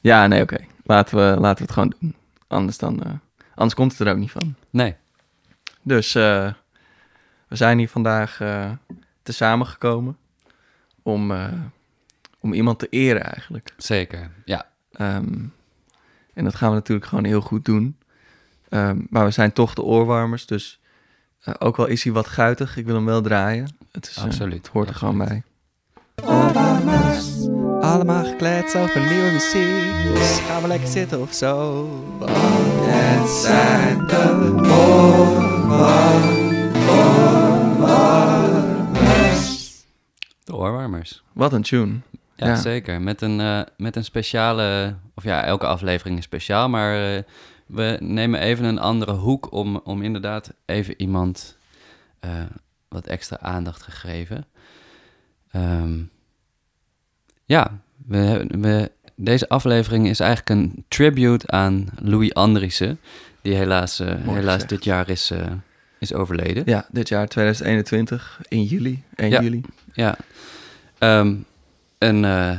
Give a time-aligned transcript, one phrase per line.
[0.00, 0.58] Ja, nee, oké.
[0.84, 2.14] Laten, we, laten we het gewoon doen.
[2.46, 3.12] Anders, dan, eh,
[3.54, 4.54] anders komt het er ook niet van.
[4.70, 4.96] Nee.
[5.82, 6.52] Dus eh,
[7.48, 8.70] we zijn hier vandaag uh,
[9.22, 10.16] te samengekomen
[11.02, 11.32] om,
[12.40, 13.72] om iemand te eren eigenlijk.
[13.76, 14.66] Zeker, ja.
[14.92, 15.44] Ehm,
[16.34, 17.96] en dat gaan we natuurlijk gewoon heel goed doen.
[18.68, 20.80] Ehm, maar we zijn toch de oorwarmers, dus
[21.58, 23.76] ook al is hij wat guitig, ik wil hem wel draaien.
[23.92, 24.56] Het, is, Absoluut.
[24.56, 25.16] het hoort er Absoluut.
[25.16, 25.42] gewoon bij.
[26.24, 27.37] Oorwarmers,
[27.80, 30.14] allemaal gekleed over nieuwe muziek.
[30.14, 31.84] Dus gaan we lekker zitten of zo.
[32.18, 34.54] Want het zijn de
[38.78, 39.84] oorwarmers.
[40.44, 41.22] De oorwarmers.
[41.32, 42.00] Wat een tune.
[42.34, 42.56] Ja, Ja.
[42.56, 43.00] zeker.
[43.00, 47.22] Met een, eh, met een speciale, of ja, elke aflevering is speciaal, maar eh,
[47.66, 51.56] we nemen even een andere hoek om, om inderdaad even iemand
[52.20, 52.30] eh,
[52.88, 54.46] wat extra aandacht te geven.
[55.50, 55.98] Ehm,
[57.48, 62.98] ja, we, we, deze aflevering is eigenlijk een tribute aan Louis Andriessen,
[63.42, 65.40] die helaas, eh, helaas dit jaar is, eh,
[65.98, 66.62] is overleden.
[66.66, 69.02] Ja, dit jaar 2021, in juli.
[69.16, 69.42] 1 Ja.
[69.42, 69.60] juli.
[69.92, 70.16] Ja.
[70.98, 71.34] Ehm,
[71.98, 72.58] en eh,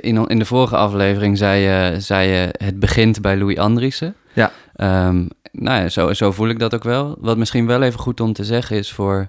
[0.00, 4.14] in, in de vorige aflevering zei je, zei je het begint bij Louis Andriessen.
[4.32, 4.52] Ja.
[4.76, 7.16] Ehm, nou ja, zo, zo voel ik dat ook wel.
[7.18, 9.28] Wat misschien wel even goed om te zeggen is voor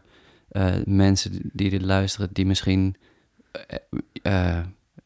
[0.86, 2.96] mensen die dit luisteren, die misschien
[4.22, 4.58] eh,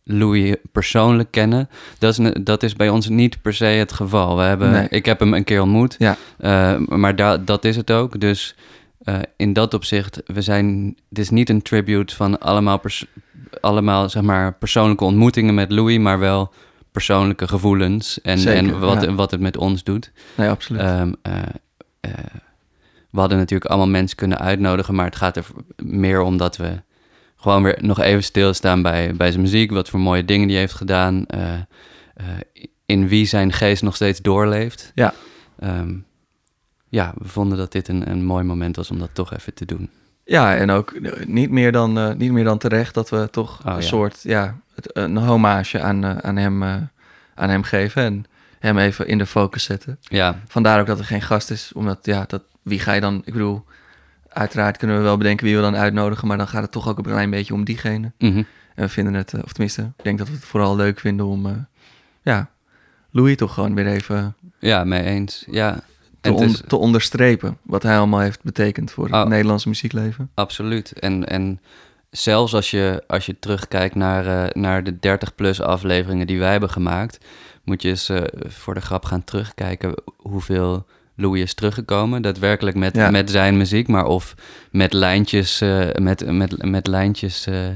[0.03, 1.69] Louis persoonlijk kennen.
[1.97, 4.35] Dat is, dat is bij ons niet per se het geval.
[4.37, 4.87] We hebben, Nee.
[4.89, 6.17] Ik heb hem een keer ontmoet, Ja.
[6.37, 8.19] eh, maar da dat is het ook.
[8.19, 8.55] Dus
[9.35, 13.05] in dat opzicht, we zijn, het is niet een tribute van allemaal, pers-
[13.61, 16.53] allemaal zeg maar, persoonlijke ontmoetingen met Louis, maar wel
[16.91, 19.13] persoonlijke gevoelens en, Zeker, en wat, ja.
[19.13, 20.11] wat het met ons doet.
[20.35, 20.81] Nee, absoluut.
[20.81, 21.33] Ehm, eh,
[21.99, 22.11] eh,
[23.09, 25.45] we hadden natuurlijk allemaal mensen kunnen uitnodigen, maar het gaat er
[25.83, 26.81] meer om dat we
[27.39, 30.73] gewoon weer nog even stilstaan bij, bij zijn muziek, wat voor mooie dingen die heeft
[30.73, 32.25] gedaan, eh, eh,
[32.85, 34.91] in wie zijn geest nog steeds doorleeft.
[34.95, 35.13] Ja.
[35.59, 35.95] Ehm,
[36.89, 39.65] ja, we vonden dat dit een, een mooi moment was om dat toch even te
[39.65, 39.89] doen.
[40.25, 40.93] Ja, en ook
[41.27, 43.87] niet meer dan, eh, niet meer dan terecht dat we toch Oh, een ja.
[43.87, 46.63] soort, ja, het, een hommage aan, aan, hem,
[47.35, 48.25] aan hem geven en
[48.59, 49.97] hem even in de focus zetten.
[50.01, 53.21] Ja, Vandaar ook dat er geen gast is, omdat, ja, dat, wie ga je dan,
[53.25, 53.63] ik bedoel,
[54.29, 56.97] uiteraard kunnen we wel bedenken wie we dan uitnodigen, maar dan gaat het toch ook
[56.97, 58.11] een klein beetje om diegene.
[58.17, 58.43] mhm.
[58.75, 61.25] En we vinden het, eh, of tenminste, ik denk dat we het vooral leuk vinden
[61.25, 61.51] om, eh,
[62.21, 62.49] ja,
[63.11, 65.45] Louis toch gewoon weer even ja, mee eens.
[65.51, 65.79] Ja,
[66.21, 69.19] te, on- is- te onderstrepen wat hij allemaal heeft betekend voor Oh.
[69.19, 70.29] het Nederlandse muziekleven.
[70.33, 70.91] Absoluut.
[70.91, 71.59] En, en
[72.09, 76.69] zelfs als je, als je terugkijkt naar, eh, naar de 30-plus afleveringen die wij hebben
[76.69, 77.17] gemaakt,
[77.63, 78.11] moet je eens
[78.47, 80.85] voor de grap gaan terugkijken hoeveel
[81.19, 82.21] Louis is teruggekomen.
[82.21, 83.09] Daadwerkelijk met, Ja.
[83.09, 84.35] met zijn muziek, maar of
[84.71, 87.67] met lijntjes, eh, met, met, met lijntjes eh,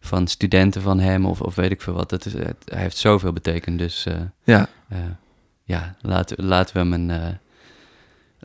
[0.00, 2.10] van studenten van hem of, of weet ik veel wat.
[2.10, 3.78] Dat is, het- hij heeft zoveel betekend.
[3.78, 4.14] Dus eh,
[4.44, 4.68] Ja,
[5.64, 7.38] ja, laten, laten we hem een.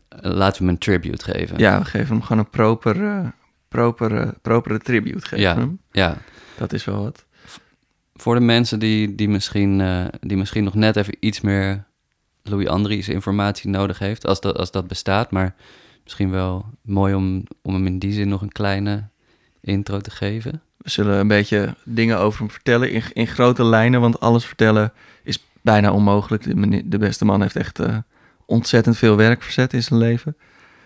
[0.10, 1.58] Laten we hem een tribute geven.
[1.58, 3.32] ja, we geven hem gewoon een proper,
[3.68, 5.26] proper, propere tribute.
[5.28, 5.56] Geven Ja.
[5.56, 5.80] hem.
[5.92, 6.18] ja.
[6.58, 7.26] Dat is wel wat.
[8.14, 9.82] Voor de mensen die, die, misschien,
[10.20, 11.84] die misschien nog net even iets meer
[12.48, 15.32] Louis Andries informatie nodig heeft, als dat, als dat bestaat.
[15.32, 15.56] Maar
[16.04, 19.08] misschien wel mooi om, om hem in die zin nog een kleine
[19.62, 20.62] intro te geven.
[20.78, 24.94] We zullen een beetje dingen over hem vertellen in, in grote lijnen, want alles vertellen
[25.24, 26.44] is bijna onmogelijk.
[26.44, 27.98] De, meneer- de beste man heeft echt eh,
[28.46, 30.38] ontzettend veel werk verzet in zijn leven.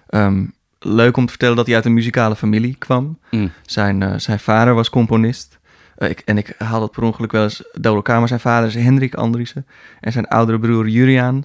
[0.08, 0.46] Ehm,
[0.80, 3.20] leuk om te vertellen dat hij uit een muzikale familie kwam.
[3.32, 3.52] Mm.
[3.66, 5.60] Zijn, eh, zijn vader was componist.
[6.02, 8.68] Eh, ik, en ik haal dat per ongeluk wel eens door elkaar, maar zijn vader
[8.68, 9.66] is Hendrik Andriessen.
[10.00, 11.44] En zijn oudere broer Juriaan,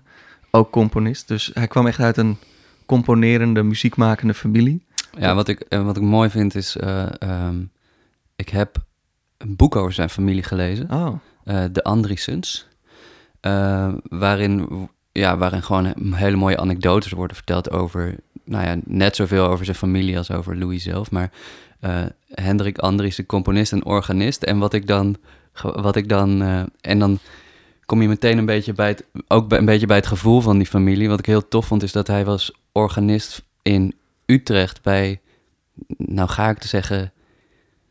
[0.51, 1.29] ook componist.
[1.29, 2.37] Dus hij kwam echt uit een
[2.87, 4.85] componerende, muziekmakende familie.
[5.19, 7.57] Ja, wat ik, eh, wat ik mooi vind is, eh, ehm,
[8.37, 8.77] ik heb
[9.39, 10.91] een boek over zijn familie gelezen.
[10.91, 11.13] Oh,
[11.73, 12.67] de Andriesens.
[13.41, 14.69] eh, waarin,
[15.13, 19.77] ja, waarin gewoon hele mooie anekdotes worden verteld over, nou ja, net zoveel over zijn
[19.77, 21.11] familie als over Louis zelf.
[21.11, 21.31] Maar
[21.87, 24.43] eh, Hendrik Andries, de componist en organist.
[24.43, 25.17] En wat ik dan,
[25.63, 27.19] wat ik dan, eh, en dan
[27.87, 30.59] kom je meteen een beetje bij het, ook bij- een beetje bij het gevoel van
[30.59, 31.09] die familie.
[31.09, 33.95] Wat ik heel tof vond, is dat hij was organist in
[34.27, 35.21] Utrecht bij,
[35.97, 37.13] nou ga ik te zeggen,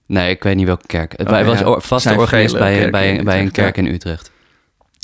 [0.05, 1.15] nee, ik weet niet welke kerk.
[1.21, 1.79] Oh, hij was ja.
[1.79, 4.31] vaste organist bij, bij, bij een kerk in Utrecht.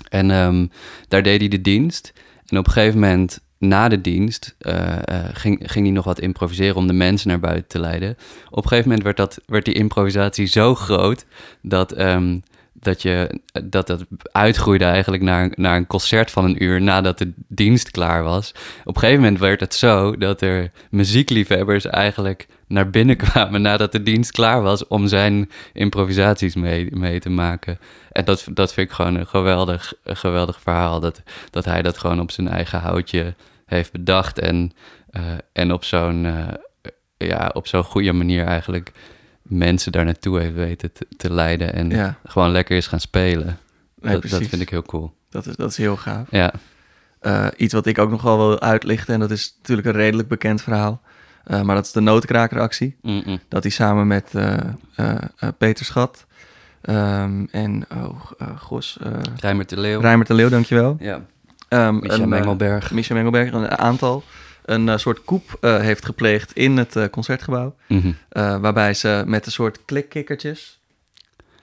[0.10, 0.68] En ehm,
[1.08, 2.14] daar deed hij de dienst.
[2.48, 6.20] En op een gegeven moment, na de dienst, eh, eh, ging, ging hij nog wat
[6.20, 8.18] improviseren om de mensen naar buiten te leiden.
[8.50, 11.26] Op een gegeven moment werd, dat, werd die improvisatie zo groot
[11.62, 12.38] dat, ehm,
[12.74, 17.32] dat, je, dat dat uitgroeide eigenlijk naar, naar een concert van een uur nadat de
[17.48, 18.52] dienst klaar was.
[18.84, 23.92] Op een gegeven moment werd het zo dat er muziekliefhebbers eigenlijk naar binnen kwamen nadat
[23.92, 27.80] de dienst klaar was om zijn improvisaties mee, mee te maken.
[28.12, 31.00] En dat, dat vind ik gewoon een geweldig, geweldig verhaal.
[31.00, 33.34] Dat, dat hij dat gewoon op zijn eigen houtje
[33.78, 34.72] heeft bedacht en,
[35.10, 35.22] eh,
[35.54, 36.48] en op zo'n eh,
[37.18, 38.92] ja, op zo'n goede manier eigenlijk
[39.42, 42.18] mensen daar naartoe heeft weten te, te leiden en Ja.
[42.26, 43.58] gewoon lekker is gaan spelen.
[44.00, 45.14] Nee, dat, vind ik heel cool.
[45.30, 46.28] Dat is, dat is heel gaaf.
[46.32, 46.54] Ja,
[47.20, 50.28] Eh, iets wat ik ook nog wel wil uitlichten, en dat is natuurlijk een redelijk
[50.28, 51.02] bekend verhaal.
[51.48, 52.98] Maar dat is de notenkrakeractie.
[53.02, 53.40] Mm-mm.
[53.48, 54.32] Dat hij samen met
[55.58, 56.26] Peter Schat
[56.82, 58.98] ehm, en oh, Gos,
[59.40, 60.00] Rijmer de Leeuw.
[60.00, 60.98] Rijmer de Leeuw, dankjewel.
[61.00, 61.26] Ja,
[61.74, 62.92] Um, Micha Mengelberg.
[62.92, 64.24] Micha Mengelberg, een aantal.
[64.66, 67.76] Een eh, soort koep eh, heeft gepleegd in het concertgebouw.
[67.88, 68.12] Mhm.
[68.62, 70.80] waarbij ze met een soort klikkikkertjes...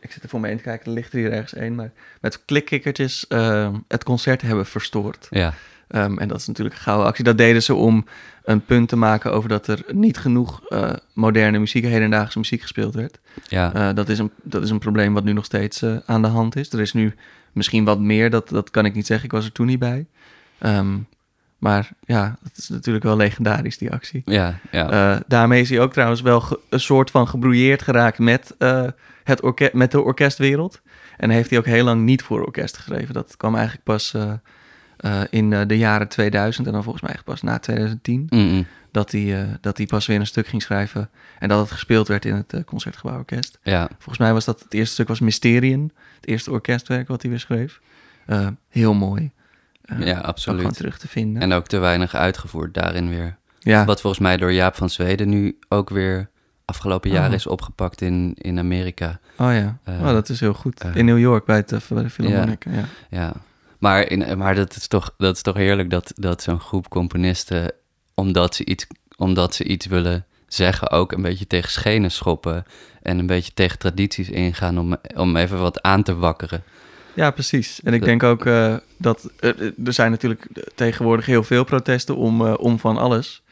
[0.00, 1.74] Ik zit er voor me heen te kijken, er ligt er hier ergens één.
[1.74, 1.90] Maar
[2.20, 5.26] met klikkikkertjes eh, het concert hebben verstoord.
[5.30, 5.54] ja.
[5.88, 7.24] Ehm, en dat is natuurlijk een gouden actie.
[7.24, 8.04] Dat deden ze om
[8.44, 12.94] een punt te maken over dat er niet genoeg eh, moderne muziek, hedendaagse muziek gespeeld
[12.94, 13.18] werd.
[13.48, 13.74] ja.
[13.74, 16.28] Eh, dat, is een, dat is een probleem wat nu nog steeds eh, aan de
[16.28, 16.72] hand is.
[16.72, 17.14] Er is nu
[17.52, 19.26] misschien wat meer, dat, dat kan ik niet zeggen.
[19.26, 20.06] Ik was er toen niet bij.
[20.58, 20.98] Ehm,
[21.58, 24.22] maar ja, het is natuurlijk wel legendarisch, die actie.
[24.24, 25.22] ja, ja.
[25.26, 28.54] Daarmee is hij ook trouwens wel een soort van gebrouilleerd geraakt met,
[29.24, 30.80] het orke met de orkestwereld.
[31.16, 33.14] En heeft hij ook heel lang niet voor orkest geschreven.
[33.14, 34.14] Dat kwam eigenlijk pas
[34.98, 38.26] eh, in eh, de jaren 2000 en dan volgens mij echt pas na 2010.
[38.30, 38.66] Mm-mm.
[38.90, 42.08] Dat hij, eh, dat hij pas weer een stuk ging schrijven en dat het gespeeld
[42.08, 43.58] werd in het Concertgebouworkest.
[43.62, 43.88] ja.
[43.98, 47.40] Volgens mij was dat het eerste stuk was Mysterium, het eerste orkestwerk wat hij weer
[47.40, 47.80] schreef.
[48.68, 49.30] Heel mooi.
[49.98, 50.58] Ja, absoluut.
[50.58, 51.42] gewoon terug te vinden.
[51.42, 53.36] En ook te weinig uitgevoerd daarin weer.
[53.58, 56.28] ja, Wat volgens mij door Jaap van Zweden nu ook weer
[56.64, 57.34] afgelopen jaar Oh.
[57.34, 59.18] is opgepakt in, in Amerika.
[59.36, 60.84] oh ja, oh, dat is heel goed.
[60.94, 62.64] in New York bij, het, bij de Philharmonic.
[62.70, 62.84] Ja.
[63.10, 63.32] Ja.
[63.78, 67.72] Maar, in, maar dat, is toch, dat is toch heerlijk dat, dat zo'n groep componisten,
[68.14, 68.86] omdat ze, iets,
[69.16, 72.64] omdat ze iets willen zeggen, ook een beetje tegen schenen schoppen.
[73.02, 76.62] En een beetje tegen tradities ingaan om, om even wat aan te wakkeren.
[77.14, 77.80] Ja, precies.
[77.82, 82.46] En ik denk ook eh, dat eh, er zijn natuurlijk tegenwoordig heel veel protesten om,
[82.46, 83.42] eh, om van alles.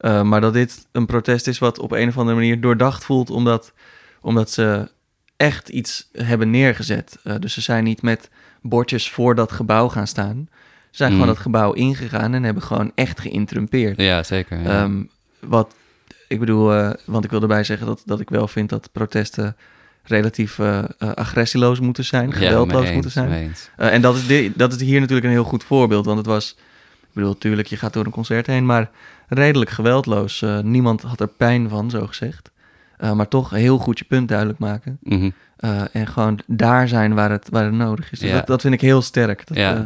[0.00, 3.72] Maar dat dit een protest is wat op een of andere manier doordacht voelt, omdat,
[4.20, 4.88] omdat ze
[5.36, 7.18] echt iets hebben neergezet.
[7.24, 8.30] Eh, dus ze zijn niet met
[8.62, 10.48] bordjes voor dat gebouw gaan staan.
[10.50, 11.18] Ze zijn Mm.
[11.18, 14.00] gewoon dat gebouw ingegaan en hebben gewoon echt geïnterrumpeerd.
[14.00, 14.62] Ja, zeker.
[14.62, 14.82] Ja.
[14.82, 15.02] Ehm,
[15.40, 15.74] wat,
[16.28, 19.56] ik bedoel, eh, want ik wil erbij zeggen dat, dat ik wel vind dat protesten
[20.02, 23.28] relatief eh, agressieloos moeten zijn, geweldloos moeten zijn.
[23.76, 26.56] en dat is, di- dat is hier natuurlijk een heel goed voorbeeld, want het was,
[27.00, 28.90] ik bedoel, natuurlijk, je gaat door een concert heen, maar
[29.28, 30.44] redelijk geweldloos.
[30.62, 32.50] Niemand had er pijn van, zo gezegd.
[32.96, 34.98] Eh, maar toch heel goed je punt duidelijk maken.
[35.02, 35.30] Mhm.
[35.56, 38.18] Eh, en gewoon daar zijn waar het, waar het nodig is.
[38.18, 38.36] Dus Ja.
[38.36, 39.46] dat, dat vind ik heel sterk.
[39.46, 39.74] Dat, Ja.
[39.76, 39.80] eh,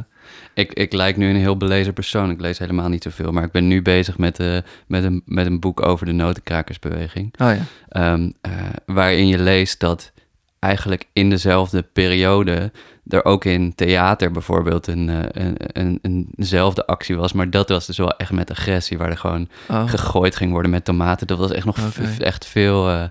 [0.55, 2.31] Ik, ik lijk nu een heel belezen persoon.
[2.31, 3.33] Ik lees helemaal niet zoveel.
[3.33, 4.39] Maar ik ben nu bezig met,
[4.87, 7.35] met, een, met een boek over de notenkrakersbeweging.
[7.41, 7.63] oh ja.
[7.89, 8.53] Ehm, eh,
[8.87, 10.13] waarin je leest dat
[10.59, 12.73] eigenlijk in dezelfde periode
[13.13, 17.33] er ook in theater bijvoorbeeld een, eh, een, een, eenzelfde actie was.
[17.33, 19.89] Maar dat was dus wel echt met agressie, waar er gewoon Oh.
[19.89, 21.27] gegooid ging worden met tomaten.
[21.27, 21.77] Dat was echt nog
[22.19, 23.11] echt veel, eh, eh,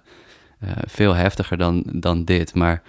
[0.87, 2.53] veel heftiger dan, dan dit.
[2.55, 2.81] Maar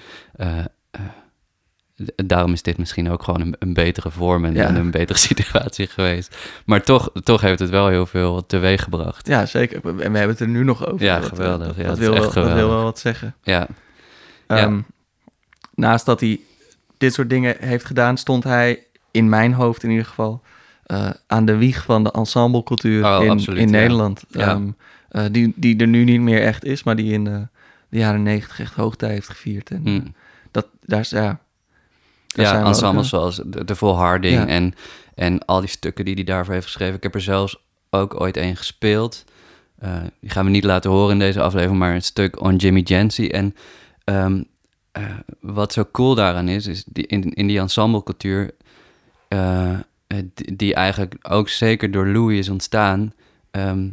[2.17, 4.67] daarom is dit misschien ook gewoon een, een betere vorm en, Ja.
[4.67, 6.37] en een betere situatie geweest.
[6.65, 9.27] Maar toch, toch heeft het wel heel veel teweeg gebracht.
[9.27, 9.81] Ja, zeker.
[9.85, 11.05] En we hebben het er nu nog over.
[11.07, 11.67] Ja, geweldig.
[11.67, 12.75] Dat, Ja, dat dat is wil, echt wel, dat wil geweldig.
[12.75, 13.35] wel wat zeggen.
[13.43, 13.67] Ja,
[14.49, 14.57] Ja.
[14.57, 14.81] Ehm,
[15.75, 16.41] naast dat hij
[17.01, 20.43] dit soort dingen heeft gedaan, stond hij in mijn hoofd in ieder geval
[20.87, 23.71] eh, aan de wieg van de ensemblecultuur Oh, in, absoluut, in ja.
[23.79, 24.25] Nederland.
[24.29, 24.49] Ja.
[24.49, 24.69] Ehm,
[25.09, 27.49] eh, die, die er nu niet meer echt is, maar die in de,
[27.89, 29.71] de jaren negentig echt hoogtij heeft gevierd.
[29.71, 30.15] En, Mm.
[30.51, 31.41] dat, daar, is- ja,
[32.27, 34.47] daar zijn ja ensembles eh, zoals de, de Volharding Ja.
[34.47, 34.75] en,
[35.15, 36.95] en al die stukken die hij daarvoor heeft geschreven.
[36.97, 37.57] Ik heb er zelfs
[37.91, 39.25] ook ooit een gespeeld.
[39.79, 42.81] Eh, die gaan we niet laten horen in deze aflevering, maar een stuk on Jimmy
[42.81, 43.27] Jancy.
[43.27, 43.55] En
[44.05, 44.43] ehm,
[44.93, 45.05] eh,
[45.41, 48.55] wat zo cool daaraan is, is die, in, in die ensemblecultuur,
[49.29, 49.79] eh, eh,
[50.35, 53.13] die, die eigenlijk ook zeker door Louis is ontstaan,
[53.51, 53.89] ehm,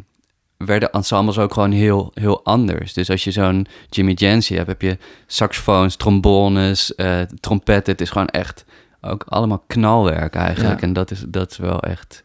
[0.58, 2.94] werden ensembles ook gewoon heel, heel anders.
[2.94, 7.92] Dus als je zo'n Jimmy Jancy hebt, heb je saxofoons, trombones, eh, trompetten.
[7.92, 8.66] Het is gewoon echt
[9.02, 10.80] ook allemaal knalwerk eigenlijk.
[10.80, 10.88] Ja.
[10.88, 12.24] En dat is, dat is wel echt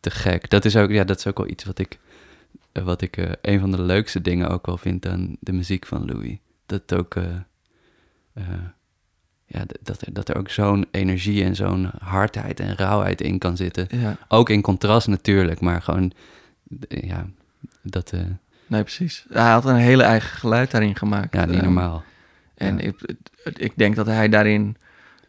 [0.00, 0.50] te gek.
[0.50, 1.98] Dat is ook, ja, dat is ook wel iets wat ik,
[2.72, 6.36] wat ik een van de leukste dingen ook wel vind aan de muziek van Louis.
[6.66, 7.14] Dat ook,
[8.34, 8.44] eh,
[9.46, 13.56] ja, dat, er- dat er ook zo'n energie en zo'n hardheid en rauwheid in kan
[13.56, 13.86] zitten.
[13.90, 16.12] ja, Ook in contrast natuurlijk, maar gewoon,
[16.80, 17.26] d- ja,
[17.82, 18.20] dat, eh,
[18.66, 19.24] nee, precies.
[19.28, 21.34] Hij had een hele eigen geluid daarin gemaakt.
[21.34, 22.02] ja, niet normaal.
[22.54, 22.82] En Ja.
[22.82, 23.14] ik,
[23.56, 24.76] ik denk dat hij daarin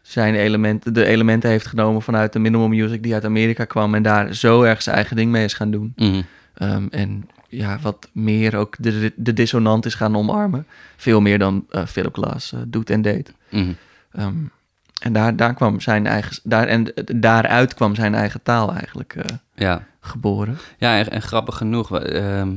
[0.02, 4.02] zijn elementen, de elementen heeft genomen vanuit de minimal music die uit Amerika kwam en
[4.02, 5.92] daar zo erg zijn eigen ding mee is gaan doen.
[5.96, 6.22] Mhm.
[6.54, 10.66] Ehm, en ja, wat meer ook de, de dissonant is gaan omarmen.
[10.96, 13.32] Veel meer dan uh, Philip Glass uh, doet en deed.
[13.50, 13.72] Mhm.
[14.12, 14.36] Ehm,
[15.00, 19.24] en daar, daar kwam zijn eigen, daar, en daaruit kwam zijn eigen taal eigenlijk uh,
[19.54, 19.86] ja.
[20.00, 20.58] geboren.
[20.78, 22.52] Ja, en, en grappig genoeg, ehm,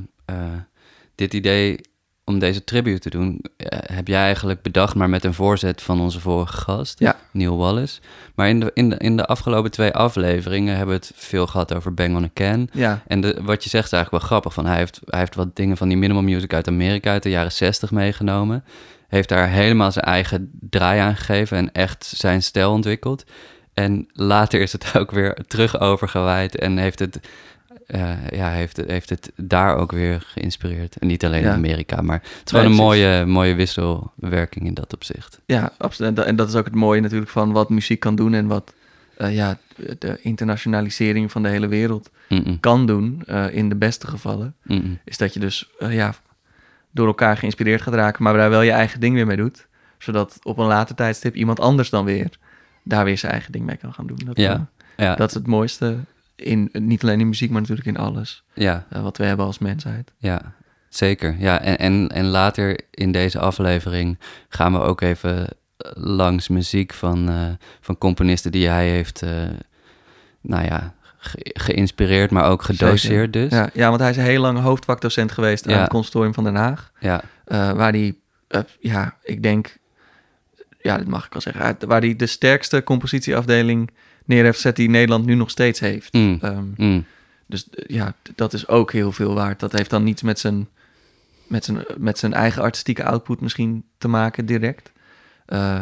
[1.16, 1.80] dit idee
[2.24, 3.42] om deze tribute te doen,
[3.86, 7.17] heb jij eigenlijk bedacht, maar met een voorzet van onze vorige gast, ja.
[7.38, 8.00] Neil Wallace.
[8.36, 11.74] Maar in de, in, de, in de afgelopen twee afleveringen hebben we het veel gehad
[11.74, 12.70] over Bang on a Can.
[12.72, 13.02] Ja.
[13.08, 14.54] En de, wat je zegt is eigenlijk wel grappig.
[14.54, 17.30] Van, hij, heeft, hij heeft wat dingen van die minimal music uit Amerika uit de
[17.30, 18.64] jaren 60 meegenomen.
[19.08, 23.24] Heeft daar helemaal zijn eigen draai aan gegeven en echt zijn stijl ontwikkeld.
[23.74, 27.20] En later is het ook weer terug overgewaaid en heeft het
[28.30, 30.98] ja, heeft, het, heeft het daar ook weer geïnspireerd.
[30.98, 34.94] En niet alleen in Amerika, maar het is gewoon een mooie, mooie wisselwerking in dat
[34.94, 35.40] opzicht.
[35.46, 36.20] Ja, absoluut.
[36.20, 38.74] En dat is ook het mooie natuurlijk van wat muziek kan doen en wat
[39.18, 39.58] uh, ja,
[40.00, 42.60] de internationalisering van de hele wereld mm -mm.
[42.60, 44.56] kan doen, uh, in de beste gevallen.
[44.64, 46.16] Mm is dat je dus ja,
[46.92, 49.68] door elkaar geïnspireerd gaat raken, maar daar wel je eigen ding weer mee doet.
[49.98, 52.30] Zodat op een later tijdstip iemand anders dan weer
[52.84, 54.22] daar weer zijn eigen ding mee kan gaan doen.
[54.26, 54.68] Dat, ja.
[54.98, 55.16] ja.
[55.16, 55.98] dat is het mooiste
[56.38, 58.44] in, niet alleen in muziek, maar natuurlijk in alles.
[58.54, 58.86] Ja.
[58.94, 60.14] Uh, wat we hebben als mensheid.
[60.18, 60.54] Ja,
[60.90, 61.36] zeker.
[61.40, 65.48] Ja, en, en, en later in deze aflevering gaan we ook even
[65.94, 67.46] langs muziek van, uh,
[67.82, 69.30] van componisten die hij heeft, uh,
[70.42, 73.52] nou ja, ge geïnspireerd, maar ook gedoseerd dus.
[73.52, 75.74] Ja, ja, want hij is heel lang hoofdvakdocent geweest ja.
[75.74, 76.92] aan het Conservatorium van Den Haag.
[77.00, 77.22] Ja.
[77.46, 78.16] waar hij,
[78.80, 79.78] ja, ik denk,
[80.82, 83.92] ja, dat mag ik wel zeggen, waar hij de sterkste compositieafdeling
[84.28, 86.14] neer heeft gezet die Nederland nu nog steeds heeft.
[86.14, 86.40] Mm.
[86.44, 87.06] Um, mm.
[87.46, 89.60] Dus ja, dat is ook heel veel waard.
[89.60, 90.68] Dat heeft dan niets met zijn,
[91.48, 94.92] met zijn, met zijn eigen artistieke output misschien te maken direct.
[95.48, 95.80] Uh,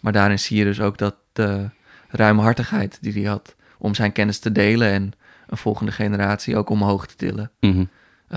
[0.00, 1.68] maar daarin zie je dus ook dat de
[2.08, 5.12] ruimhartigheid die hij had om zijn kennis te delen en
[5.46, 7.50] een volgende generatie ook omhoog te tillen.
[7.60, 7.88] Mm -hmm.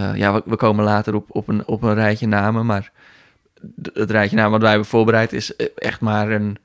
[0.01, 2.91] uh, ja, we, we, komen later op, op, een, op een rijtje namen, maar
[3.93, 6.57] het rijtje namen wat wij hebben voorbereid is echt maar een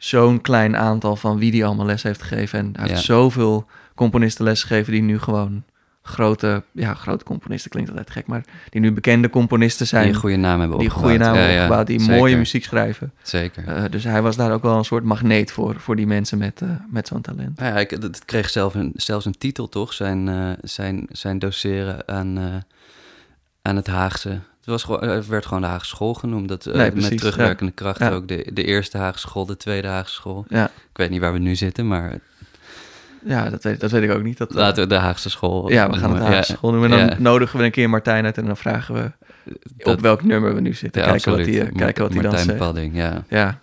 [0.00, 2.58] zo'n klein aantal van wie die allemaal les heeft gegeven.
[2.58, 5.64] En hij heeft zoveel componisten les gegeven die nu gewoon
[6.02, 10.04] grote, ja, grote componisten klinkt altijd gek, maar die nu bekende componisten zijn.
[10.04, 11.10] Die een goede naam hebben die opgebouwd.
[11.10, 12.16] goede naam Ja, hebben ja, opgebouwd, die zeker.
[12.16, 13.12] mooie muziek schrijven.
[13.22, 13.64] Zeker.
[13.68, 16.60] Uh, dus hij was daar ook wel een soort magneet voor, voor die mensen met,
[16.60, 17.58] uh, met zo'n talent.
[17.58, 19.92] Nou ja, ik, het kreeg zelf een, zelfs een titel, toch?
[19.92, 22.64] Zijn, uh, zijn, zijn doseren aan,
[23.62, 24.40] aan het Haagse.
[24.60, 26.48] Het, was gewoon, het werd gewoon de Haagse school genoemd.
[26.48, 28.10] Dat, uh, precies, met terugwerkende kracht Ja.
[28.10, 28.28] ook.
[28.28, 30.44] De, de eerste Haagse school, de tweede Haagse school.
[30.48, 32.18] Ja, Ik weet niet waar we nu zitten, maar
[33.24, 34.38] ja dat, weet, dat weet ik ook niet.
[34.38, 36.34] Dat, laten we de Haagse school ja, we gaan het noemen.
[36.34, 36.92] Haagse school noemen.
[36.98, 39.10] En dan nodigen we een keer Martijn uit en dan vragen we
[39.76, 41.02] Dat- op welk nummer we nu zitten.
[41.02, 42.56] kijken, wat hij, kijken wat hij dan zegt.
[42.58, 43.24] Padding, ja.
[43.28, 43.58] Ja.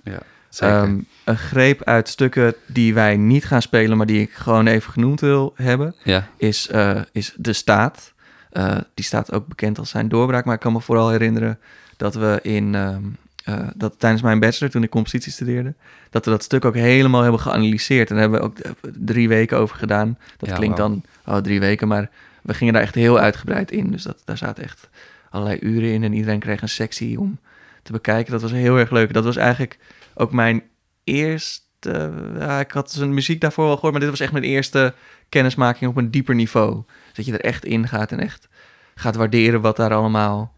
[0.60, 4.92] Ehm, een greep uit stukken die wij niet gaan spelen, maar die ik gewoon even
[4.92, 5.96] genoemd wil hebben,
[6.38, 8.14] is, eh, is De Staat.
[8.58, 11.60] Eh, die staat ook bekend als zijn doorbraak, maar ik kan me vooral herinneren
[11.98, 13.04] dat we in, ehm,
[13.44, 15.74] eh, dat tijdens mijn bachelor, toen ik compositie studeerde,
[16.10, 18.10] dat we dat stuk ook helemaal hebben geanalyseerd.
[18.10, 20.18] En daar hebben we ook eh, drie weken over gedaan.
[20.38, 22.10] Dat Ja, klinkt dan, oh, drie weken, maar
[22.42, 23.92] we gingen daar echt heel uitgebreid in.
[23.92, 24.90] Dus dat, daar zaten echt
[25.30, 27.40] allerlei uren in en iedereen kreeg een sectie om
[27.84, 28.32] te bekijken.
[28.32, 29.14] Dat was heel erg leuk.
[29.14, 29.78] Dat was eigenlijk
[30.14, 30.64] ook mijn
[31.04, 31.66] eerste...
[31.80, 34.94] Ja, ik had zijn muziek daarvoor wel gehoord, maar dit was echt mijn eerste
[35.30, 36.84] kennismaking op een dieper niveau.
[37.06, 38.48] Dus dat je er echt in gaat en echt
[38.96, 40.54] gaat waarderen wat daar allemaal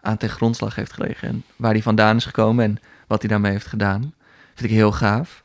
[0.00, 1.28] aan ten grondslag heeft gelegen.
[1.28, 4.14] En waar hij vandaan is gekomen en wat hij daarmee heeft gedaan.
[4.54, 5.42] Vind ik heel gaaf.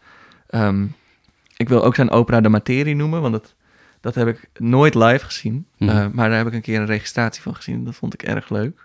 [0.47, 0.85] Ehm,
[1.57, 3.55] ik wil ook zijn opera De Materie noemen, want dat,
[4.01, 5.67] dat heb ik nooit live gezien.
[5.77, 5.89] Mhm.
[5.89, 7.85] Eh, maar daar heb ik een keer een registratie van gezien.
[7.85, 8.84] Dat vond ik erg leuk.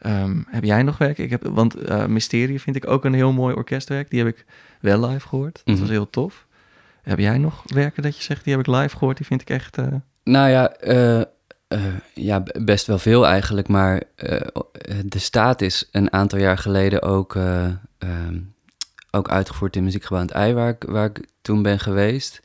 [0.00, 1.18] Ehm, heb jij nog werk?
[1.18, 4.10] Ik heb, want eh, Mysterie vind ik ook een heel mooi orkestwerk.
[4.10, 4.44] Die heb ik
[4.80, 5.54] wel live gehoord.
[5.54, 5.80] Dat Mhm.
[5.80, 6.46] was heel tof.
[7.02, 9.16] Heb jij nog werken dat je zegt, die heb ik live gehoord?
[9.16, 9.78] Die vind ik echt...
[9.78, 9.86] eh,
[10.24, 11.22] Nou ja, eh,
[12.14, 13.68] ja, best wel veel eigenlijk.
[13.68, 14.02] Maar
[15.04, 17.64] de staat is een aantal jaar geleden ook, eh,
[17.98, 18.38] ehm,
[19.10, 22.42] ook uitgevoerd in Muziekgebouw aan het Ei, waar ik, waar ik toen ben geweest.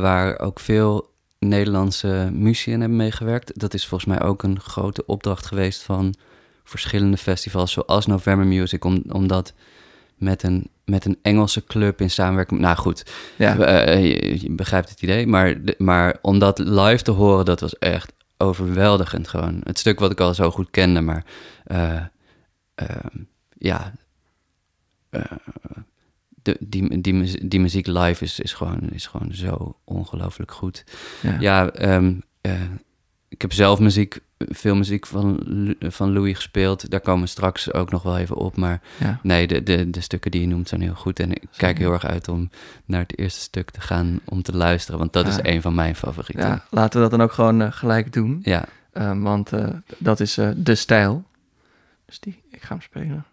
[0.00, 3.58] Waar ook veel Nederlandse muzici hebben meegewerkt.
[3.60, 6.14] Dat is volgens mij ook een grote opdracht geweest van
[6.70, 9.52] verschillende festivals, zoals November Music, om, omdat
[10.16, 12.60] met een, met een Engelse club in samenwerking.
[12.60, 13.04] Nou goed,
[13.38, 15.26] ja, eh, je, je begrijpt het idee.
[15.26, 19.60] Maar, de- maar om dat live te horen, dat was echt overweldigend gewoon.
[19.64, 21.24] Het stuk wat ik al zo goed kende, maar
[21.64, 22.02] eh,
[22.74, 23.16] ehm,
[23.58, 23.92] ja,
[25.10, 25.22] eh,
[26.42, 30.84] de, die, die, die muziek live is, is, gewoon, is gewoon zo ongelooflijk goed.
[31.22, 31.36] ja.
[31.40, 32.52] Ja, ehm, eh,
[33.28, 35.40] ik heb zelf muziek, veel muziek van,
[35.80, 36.90] van Louis gespeeld.
[36.90, 38.56] Daar komen we straks ook nog wel even op.
[38.56, 39.20] Maar ja.
[39.22, 41.20] Nee, de, de, de stukken die je noemt zijn heel goed.
[41.20, 42.50] En ik kijk heel erg uit om
[42.84, 44.98] naar het eerste stuk te gaan om te luisteren.
[44.98, 46.48] Want dat is een van mijn favorieten.
[46.48, 48.40] Ja, laten we dat dan ook gewoon eh, gelijk doen.
[48.42, 49.68] Ja, Ehm, want eh,
[49.98, 51.24] dat is eh, de stijl.
[52.04, 53.24] Dus die, ik ga hem spelen.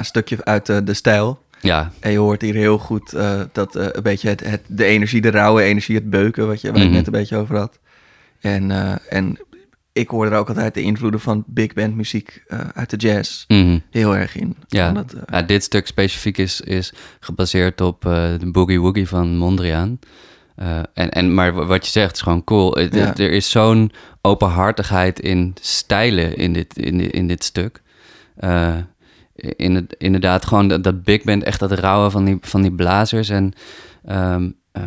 [0.00, 1.42] Een stukje uit eh, de stijl.
[1.60, 4.84] Ja, En je hoort hier heel goed eh, dat eh, een beetje het, het, de
[4.84, 6.94] energie, de rauwe energie, het beuken, wat je, waar ik Mhm.
[6.96, 7.78] net een beetje over had.
[8.40, 9.38] En, eh, en
[9.92, 12.42] ik hoorde er ook altijd de invloeden van big band muziek
[12.74, 13.78] uit de jazz mhm.
[13.90, 14.56] heel erg in.
[14.68, 14.92] Ja.
[14.92, 19.98] Dat, Ja, dit stuk specifiek is, is gebaseerd op de Boogie Woogie van Mondriaan.
[20.94, 22.78] En, en, maar wat je zegt is gewoon cool.
[22.80, 22.88] Ja.
[22.88, 27.82] het- Er is zo'n openhartigheid in stijlen in dit, in in dit stuk.
[29.40, 32.72] In het, inderdaad, gewoon dat, dat big band, echt dat rauwe van die, van die
[32.72, 33.28] blazers.
[33.28, 33.52] En
[34.04, 34.82] ehm, eh,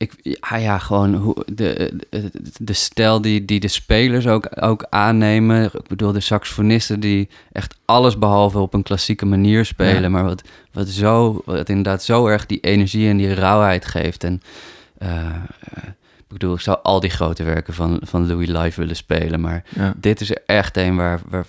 [0.00, 4.86] ik, ja, ja, gewoon hoe, de, de, de stijl die, die de spelers ook, ook
[4.88, 5.64] aannemen.
[5.64, 10.02] Ik bedoel, de saxofonisten die echt alles behalve op een klassieke manier spelen.
[10.02, 10.08] Ja.
[10.08, 14.24] Maar wat, wat, zo, wat inderdaad zo erg die energie en die rauwheid geeft.
[14.24, 14.42] En
[14.98, 15.82] eh, eh,
[16.30, 19.40] ik bedoel, ik zou al die grote werken van, van Louis live willen spelen.
[19.40, 19.94] Maar ja.
[19.96, 21.46] dit is er echt een waar, waar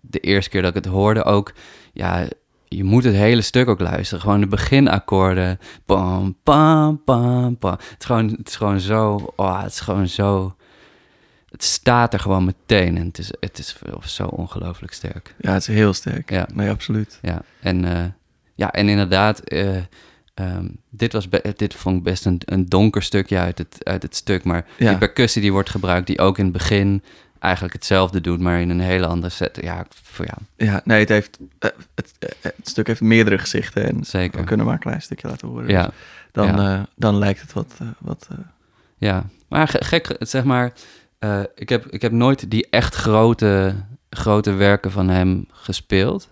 [0.00, 1.52] de eerste keer dat ik het hoorde ook...
[1.92, 2.26] Ja,
[2.68, 4.22] je moet het hele stuk ook luisteren.
[4.22, 5.58] Gewoon de beginakkoorden.
[5.84, 7.70] Pam, pam, pam, pam.
[7.70, 9.32] Het is gewoon, het is gewoon zo...
[9.36, 10.56] Oh, het is gewoon zo...
[11.50, 12.96] Het staat er gewoon meteen.
[12.96, 15.34] En het is, het is zo ongelooflijk sterk.
[15.38, 16.30] ja, het is heel sterk.
[16.30, 16.48] Ja.
[16.54, 17.18] Nee, absoluut.
[17.22, 18.04] Ja, en, eh,
[18.54, 19.40] ja, en inderdaad...
[19.40, 19.76] eh,
[20.34, 24.02] ehm, dit, was be- dit vond ik best een, een donker stukje uit het, uit
[24.02, 24.44] het stuk.
[24.44, 24.88] Maar Ja.
[24.88, 26.06] die percussie die wordt gebruikt...
[26.06, 27.02] die ook in het begin
[27.38, 28.40] eigenlijk hetzelfde doet...
[28.40, 29.58] maar in een hele andere set.
[29.62, 30.34] Ja, voor ja,
[30.66, 33.84] Ja, nee, het, heeft, eh, het, eh, het stuk heeft meerdere gezichten.
[33.88, 34.40] En Zeker.
[34.40, 35.68] we kunnen maar een klein stukje laten horen.
[35.68, 35.84] ja.
[35.84, 35.92] Dus
[36.32, 36.74] dan, ja.
[36.76, 37.74] eh, dan lijkt het wat...
[37.80, 38.38] eh, wat eh,
[38.96, 40.72] Ja, maar ge- gek, zeg maar,
[41.18, 43.74] eh, ik, heb, ik heb nooit die echt grote,
[44.10, 46.28] grote werken van hem gespeeld.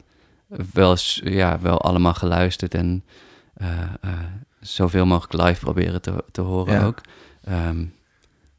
[0.72, 3.29] Wel, ja, wel allemaal geluisterd en eh, eh,
[4.60, 6.84] zoveel mogelijk live proberen te, te horen Ja.
[6.84, 7.00] ook.
[7.44, 7.78] Ehm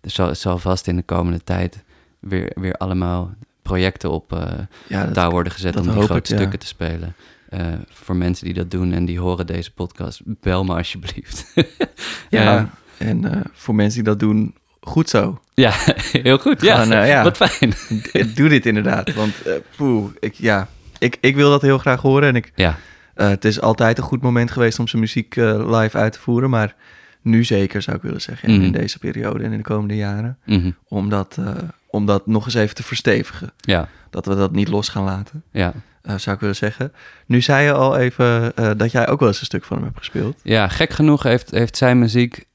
[0.01, 1.83] er zal, zal vast in de komende tijd
[2.19, 4.51] weer, weer allemaal projecten op eh
[4.87, 6.37] ja, dat, daar worden gezet om die grote ja.
[6.39, 7.15] stukken te spelen.
[7.49, 11.53] Eh, voor mensen die dat doen en die horen deze podcast, bel me alsjeblieft.
[12.29, 12.57] ja,
[12.99, 15.41] Eh, en eh, voor mensen die dat doen, goed zo.
[15.53, 15.71] ja,
[16.23, 16.61] heel goed.
[16.61, 17.23] Ja, Gewoon, eh, ja.
[17.23, 17.73] wat fijn.
[18.35, 22.27] Doe dit inderdaad, want eh, poeh, ik, ja, ik, ik wil dat heel graag horen.
[22.29, 22.77] En ik, Ja,
[23.21, 26.19] eh, het is altijd een goed moment geweest om zijn muziek eh, live uit te
[26.19, 26.49] voeren.
[26.49, 26.75] Maar
[27.21, 28.63] nu zeker, zou ik willen zeggen, en Mhm.
[28.63, 30.37] in deze periode en in de komende jaren.
[30.45, 30.71] mhm.
[30.87, 31.53] Om dat, eh,
[31.87, 33.51] om dat nog eens even te verstevigen.
[33.57, 35.73] ja, Dat we dat niet los gaan laten, ja.
[36.15, 36.93] zou ik willen zeggen.
[37.25, 39.97] Nu zei je al even dat jij ook wel eens een stuk van hem hebt
[39.97, 40.39] gespeeld.
[40.43, 42.45] Ja, gek genoeg heeft, heeft zijn muziek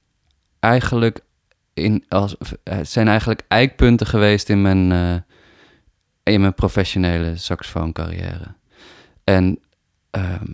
[0.60, 1.20] eigenlijk
[1.74, 4.92] in, als, het zijn eigenlijk eikpunten geweest in mijn,
[6.22, 8.54] in mijn professionele saxofooncarrière.
[9.24, 9.58] En
[10.20, 10.44] ehm,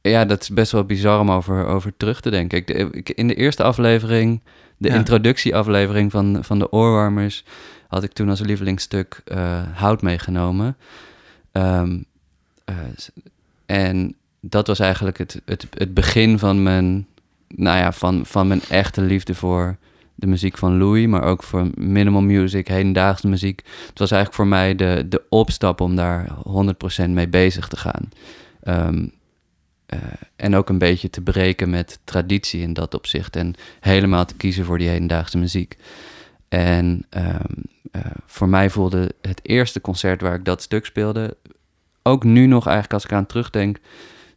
[0.00, 2.58] ja, dat is best wel bizar om over, over terug te denken.
[2.58, 4.40] Ik, de- ik- in de eerste aflevering,
[4.76, 4.94] de Ja.
[4.94, 7.44] introductieaflevering van, van de Oorwarmers,
[7.88, 10.76] had ik toen als lievelingsstuk eh, Hout meegenomen.
[11.52, 11.98] Ehm,
[12.64, 12.74] eh,
[13.66, 17.06] en dat was eigenlijk het, het, het begin van mijn,
[17.48, 19.76] nou ja, van, van mijn echte liefde voor
[20.14, 23.62] de muziek van Louis, maar ook voor minimal music, hedendaagse muziek.
[23.88, 26.26] Het was eigenlijk voor mij de, de opstap om daar
[27.04, 28.08] 100% mee bezig te gaan.
[28.68, 29.06] Ehm,
[29.86, 29.98] eh,
[30.36, 34.64] en ook een beetje te breken met traditie in dat opzicht en helemaal te kiezen
[34.64, 35.76] voor die hedendaagse muziek.
[36.48, 37.52] En ehm,
[37.90, 41.36] eh, voor mij voelde het eerste concert waar ik dat stuk speelde,
[42.02, 43.78] ook nu nog eigenlijk als ik aan terugdenk,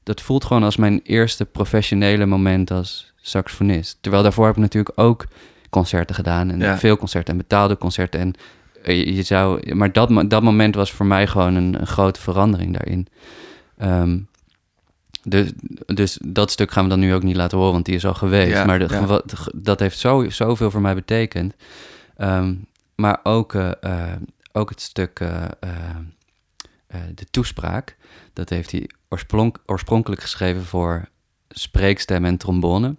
[0.03, 3.97] dat voelt gewoon als mijn eerste professionele moment als saxofonist.
[4.01, 5.25] Terwijl daarvoor heb ik natuurlijk ook
[5.69, 6.49] concerten gedaan.
[6.51, 6.77] En Ja.
[6.77, 8.19] veel concerten en betaalde concerten.
[8.19, 8.33] En
[8.83, 9.75] eh, je, je zou...
[9.75, 13.07] Maar dat, dat moment was voor mij gewoon een, een grote verandering daarin.
[15.23, 15.51] Dus,
[15.85, 18.13] dus dat stuk gaan we dan nu ook niet laten horen, want die is al
[18.13, 18.51] geweest.
[18.51, 19.21] Ja, maar de, ja.
[19.55, 21.55] dat heeft zo, zoveel voor mij betekend.
[22.17, 22.55] Ehm,
[22.95, 24.15] maar ook, eh, eh,
[24.51, 25.45] ook het stuk eh,
[27.15, 27.97] de toespraak.
[28.33, 31.09] Dat heeft hij oorspronk, oorspronkelijk geschreven voor
[31.49, 32.95] spreekstem en trombone.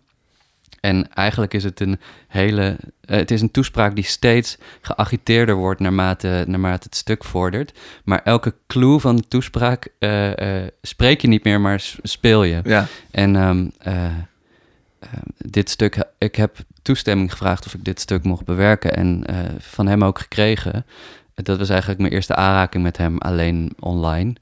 [0.83, 2.77] En eigenlijk is het een hele.
[3.01, 7.79] eh, het is een toespraak die steeds geagiteerder wordt naarmate, naarmate het stuk vordert.
[8.05, 12.61] Maar elke clue van de toespraak eh, eh, spreek je niet meer, maar speel je.
[12.65, 18.23] Ja, En ehm, eh, eh, dit stuk, ik heb toestemming gevraagd of ik dit stuk
[18.25, 19.25] mocht bewerken en
[19.59, 20.87] van hem ook gekregen.
[21.35, 24.33] Dat was eigenlijk mijn eerste aanraking met hem alleen online.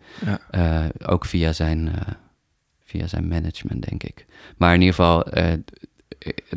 [0.50, 0.90] Ja.
[1.07, 1.90] Ook via zijn,
[2.85, 4.26] via zijn management, denk ik.
[4.57, 5.26] Maar in ieder geval,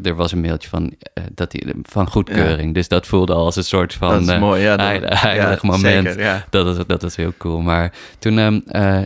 [0.03, 2.73] er was een mailtje van, eh, dat van goedkeuring.
[2.73, 4.61] Dus dat voelde al als een soort van dat is eh, mooi.
[4.61, 6.07] Ja, dat, heilig, heilig ja, moment.
[6.07, 6.45] Zeker, ja.
[6.49, 7.61] Dat was, dat was heel cool.
[7.61, 9.03] Maar toen, ehm, eh,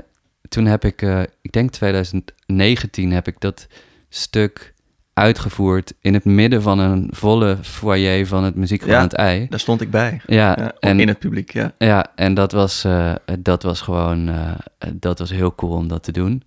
[0.49, 3.67] toen heb ik, eh, ik denk 2019, heb ik dat
[4.10, 4.73] stuk
[5.13, 9.01] uitgevoerd in het midden van een volle foyer van het Muziekgebouw Ja.
[9.01, 9.47] aan het Ei.
[9.49, 10.21] Daar stond ik bij.
[10.25, 11.71] Ja, en, in het publiek, ja.
[11.77, 14.51] ja, en dat was, eh, dat was gewoon, eh,
[14.93, 16.43] dat was heel cool om dat te doen.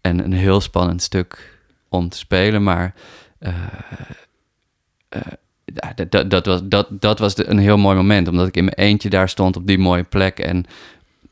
[0.00, 3.23] En een heel spannend stuk om te spelen, maar eh, eh,
[5.96, 8.76] dat- dat, dat was, dat, dat was een heel mooi moment, omdat ik in mijn
[8.76, 10.64] eentje daar stond op die mooie plek en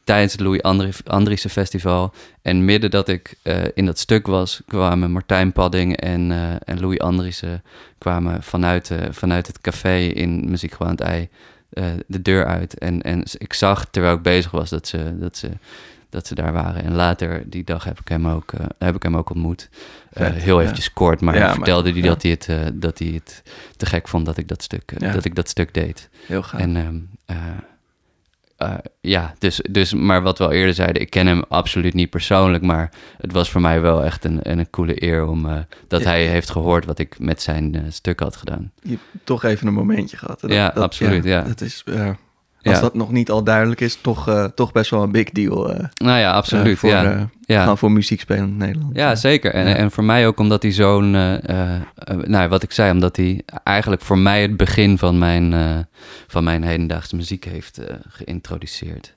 [0.04, 2.14] tijdens het Louis Andri- Andriessen Festival.
[2.42, 6.80] En midden dat ik eh, in dat stuk was, kwamen Martijn Padding en, eh, en
[6.80, 7.62] Louis Andriessen
[7.98, 11.28] kwamen vanuit, eh, vanuit het café in Muziekgebouw aan het Ei
[11.70, 12.78] eh, de deur uit.
[12.78, 15.48] En, en ik zag, terwijl ik bezig was, dat ze, dat ze,
[16.12, 16.84] dat ze daar waren.
[16.84, 19.68] En later die dag heb ik hem ook, eh, heb ik hem ook ontmoet.
[20.12, 20.62] Eh, heel ja.
[20.62, 22.06] eventjes kort, maar Ja, hij maar- vertelde hij ja.
[22.06, 23.42] dat, hij het, eh, dat hij het
[23.76, 26.08] te gek vond dat ik dat stuk, dat ik dat stuk deed.
[26.26, 26.60] Heel gaaf.
[26.60, 26.96] En ehm,
[27.26, 27.36] eh,
[28.56, 32.10] eh, ja, dus, dus, maar wat we al eerder zeiden, ik ken hem absoluut niet
[32.10, 36.26] persoonlijk, maar het was voor mij wel echt een, een, coole eer om dat hij
[36.26, 38.72] heeft gehoord wat ik met zijn stuk had gedaan.
[38.82, 40.42] Je hebt toch even een momentje gehad.
[40.46, 41.42] Ja, absoluut, ja.
[41.42, 41.84] Dat is,
[42.62, 45.72] als dat nog niet al duidelijk is, toch, eh, toch best wel een big deal.
[45.72, 46.72] eh, Nou ja, absoluut.
[46.72, 47.28] eh, voor, ja.
[47.40, 47.60] ja.
[47.62, 48.96] Gewoon voor muziek spelen in Nederland.
[48.96, 49.52] Ja, zeker.
[49.54, 51.10] En, en voor mij ook omdat hij zo'n,
[52.26, 55.54] nou, wat ik zei, omdat hij eigenlijk voor mij het begin van mijn,
[56.26, 59.14] van mijn hedendaagse muziek heeft geïntroduceerd.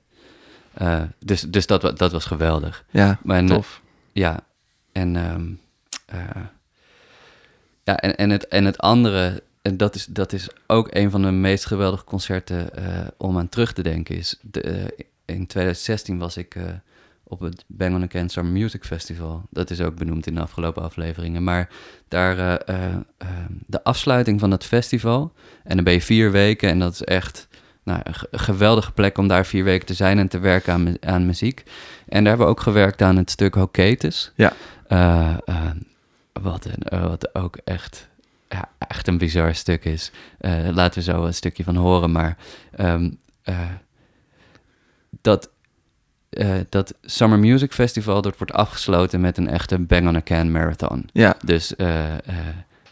[1.18, 2.84] Dus dus dat, dat was geweldig.
[2.90, 3.80] Ja, en, tof.
[4.12, 4.40] Ja,
[4.92, 5.44] en, ehm,
[6.06, 6.42] eh,
[7.84, 11.22] ja, en, en, het, en het andere, en dat is, dat is ook een van
[11.22, 16.18] de meest geweldige concerten eh, om aan terug te denken, is de, eh, in 2016
[16.18, 16.62] was ik eh,
[17.24, 19.42] op het Bang on Again Summer Music Festival.
[19.50, 21.44] Dat is ook benoemd in de afgelopen afleveringen.
[21.44, 21.68] Maar
[22.08, 22.36] daar,
[23.66, 25.32] de afsluiting van het festival,
[25.64, 27.48] en dan ben je vier weken en dat is echt
[27.82, 30.72] nou, een ge- een geweldige plek om daar vier weken te zijn en te werken
[30.72, 31.62] aan, aan muziek.
[32.08, 34.32] En daar hebben we ook gewerkt aan het stuk Hoketus.
[34.34, 34.52] Ja.
[36.42, 38.08] Wat, een, wat ook echt,
[38.56, 40.10] ja, echt een bizar stuk is.
[40.38, 42.12] Eh, laten we zo een stukje van horen.
[42.12, 42.36] Maar
[42.76, 43.10] ehm,
[43.42, 43.58] eh,
[45.22, 45.50] dat,
[46.30, 50.52] eh, dat Summer Music Festival dat wordt afgesloten met een echte Bang on a Can
[50.52, 51.08] marathon.
[51.12, 51.74] Ja, Dus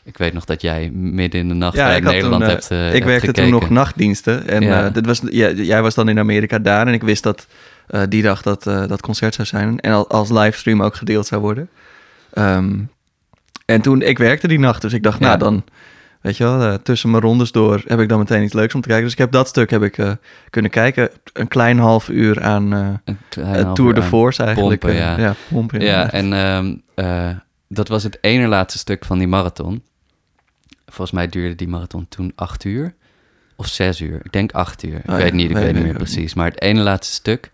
[0.02, 2.92] ik weet nog dat jij midden in de nacht Ja, had Nederland toen, hebt ik
[2.92, 3.50] hebt werkte gekeken.
[3.50, 4.48] toen nog nachtdiensten.
[4.48, 4.90] En Ja.
[4.90, 6.86] dit was, ja, jij was dan in Amerika daar.
[6.86, 7.46] En ik wist dat
[8.08, 9.80] die dag dat, dat concert zou zijn.
[9.80, 11.68] En al- als livestream ook gedeeld zou worden.
[12.32, 12.78] Ehm,
[13.64, 14.82] en toen, ik werkte die nacht.
[14.82, 15.26] Dus ik dacht, Ja.
[15.26, 15.64] nou dan,
[16.20, 18.80] weet je wel, eh, tussen mijn rondes door heb ik dan meteen iets leuks om
[18.80, 19.04] te kijken.
[19.04, 20.12] Dus ik heb dat stuk heb ik, eh,
[20.50, 21.10] kunnen kijken.
[21.32, 24.80] Een klein half uur aan half Tour de Force eigenlijk.
[24.80, 25.18] pompen, ja.
[25.18, 25.80] ja, pompen.
[25.80, 27.36] Ja, en ehm, eh,
[27.68, 29.82] dat was het ene laatste stuk van die marathon.
[30.86, 32.94] Volgens mij duurde die marathon toen acht uur
[33.56, 34.20] of zes uur.
[34.22, 34.96] Ik denk acht uur.
[34.96, 36.34] Ik Oh weet ja, niet, ik weet weet niet meer precies.
[36.34, 37.50] Maar het ene laatste stuk.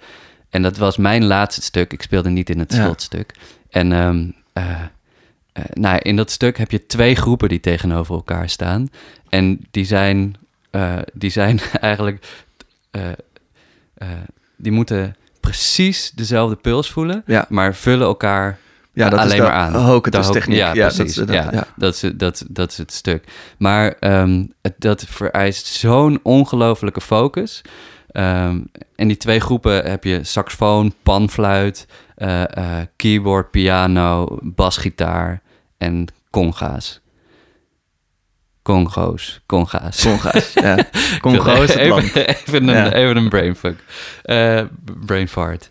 [0.50, 1.92] En dat was mijn laatste stuk.
[1.92, 3.34] Ik speelde niet in het slotstuk.
[3.70, 4.80] En ehm, eh, eh,
[5.72, 8.88] nou, in dat stuk heb je twee groepen die tegenover elkaar staan.
[9.28, 10.34] En die zijn,
[10.70, 12.26] eh, die zijn eigenlijk...
[12.90, 13.08] eh,
[13.94, 14.08] eh,
[14.56, 17.46] die moeten precies dezelfde puls voelen, Ja.
[17.48, 18.58] maar vullen elkaar
[18.92, 19.74] ja, dat alleen is maar aan.
[19.74, 20.56] Hoketus techniek.
[20.58, 21.14] Ja, dat precies.
[21.14, 21.66] dat- ja, ja.
[21.76, 23.24] Dat, is, dat, dat is het stuk.
[23.58, 27.62] Maar ehm, het, dat vereist zo'n ongelofelijke focus.
[28.10, 28.58] Ehm,
[28.96, 35.40] en die twee groepen heb je saxofoon, panfluit, eh, eh, keyboard, piano, basgitaar
[35.80, 37.00] en conga's.
[38.62, 40.02] Congo's, conga's.
[40.02, 40.76] Conga's, ja.
[41.20, 42.26] Congo is het even.
[42.26, 42.92] Even een, Ja.
[42.92, 43.78] even een brainfuck.
[44.22, 44.62] Eh
[45.06, 45.70] brain fart.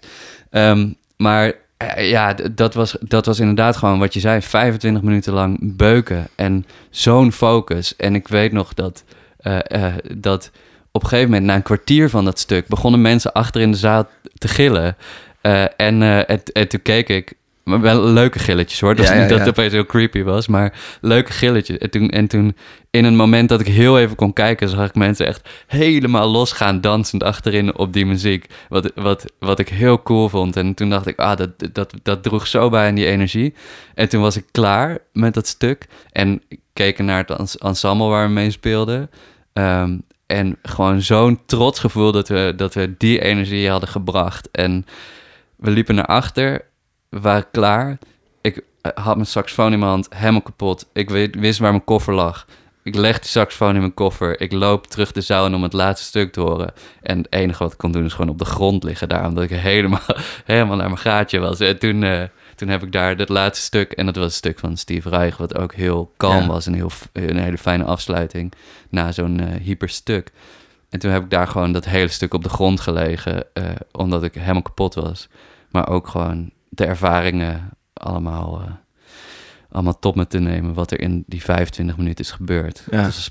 [0.49, 4.41] Ehm, maar Eh, Ja, dat was, dat was inderdaad gewoon wat je zei.
[4.41, 6.27] 25 minuten lang beuken.
[6.35, 7.95] En zo'n focus.
[7.95, 9.03] En ik weet nog dat,
[9.37, 10.51] eh, eh, dat
[10.91, 13.77] op een gegeven moment, na een kwartier van dat stuk, begonnen mensen achter in de
[13.77, 14.97] zaal te gillen.
[15.41, 17.33] Eh, en, eh, en, en toen keek ik.
[17.69, 18.95] Maar wel leuke gilletjes hoor.
[18.95, 21.77] Dat Ja, is niet ja, dat het opeens heel creepy was, maar leuke gilletjes.
[21.77, 22.55] En toen, en toen,
[22.89, 26.81] in een moment dat ik heel even kon kijken, zag ik mensen echt helemaal losgaan,
[26.81, 28.45] dansend achterin op die muziek.
[28.69, 30.55] Wat, wat, wat ik heel cool vond.
[30.55, 33.53] En toen dacht ik, ah, dat, dat, dat droeg zo bij aan die energie.
[33.95, 35.87] En toen was ik klaar met dat stuk.
[36.11, 39.09] En ik keek naar het ens- ensemble waar we mee speelden.
[39.53, 44.49] Ehm, en gewoon zo'n trots gevoel dat we, dat we die energie hadden gebracht.
[44.51, 44.85] En
[45.55, 46.61] we liepen naar achter,
[47.09, 47.97] we waren klaar.
[48.41, 50.89] Ik eh, had mijn saxofoon in mijn hand, helemaal kapot.
[50.93, 52.45] Ik wist waar mijn koffer lag.
[52.83, 54.41] Ik leg die saxofoon in mijn koffer.
[54.41, 56.73] Ik loop terug de zaal in om het laatste stuk te horen.
[57.01, 59.25] En het enige wat ik kon doen is gewoon op de grond liggen daar.
[59.27, 59.99] Omdat ik helemaal,
[60.45, 61.59] helemaal naar mijn gaatje was.
[61.59, 62.23] En toen, eh,
[62.55, 63.91] toen heb ik daar dat laatste stuk...
[63.91, 66.47] En dat was een stuk van Steve Reich, wat ook heel kalm Ja.
[66.47, 66.65] was.
[66.65, 68.53] En heel, een hele fijne afsluiting
[68.89, 70.31] na zo'n eh hyper stuk.
[70.89, 73.53] En toen heb ik daar gewoon dat hele stuk op de grond gelegen.
[73.53, 75.27] eh, omdat ik helemaal kapot was.
[75.71, 78.71] Maar ook gewoon de ervaringen allemaal, eh,
[79.71, 80.73] allemaal top me te nemen.
[80.73, 82.83] Wat er in die 25 minuten is gebeurd.
[82.91, 83.03] Ja.
[83.03, 83.29] Dus,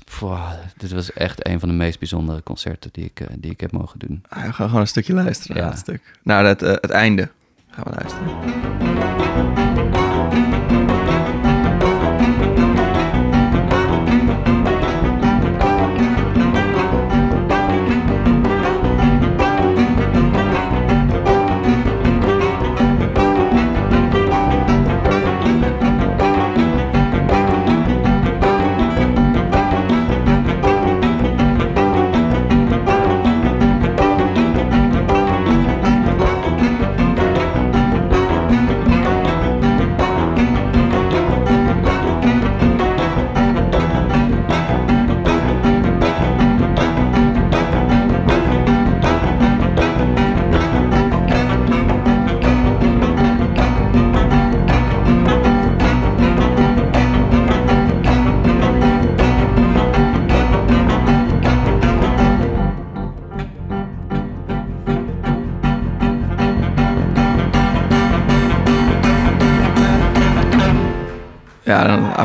[0.77, 3.71] dit was echt een van de meest bijzondere concerten die ik, eh, die ik heb
[3.71, 4.23] mogen doen.
[4.29, 5.71] Ah, we gaan gewoon een stukje luisteren naar Ja.
[5.71, 6.13] het stuk.
[6.23, 7.29] Naar het, eh, het einde
[7.69, 9.48] gaan we luisteren.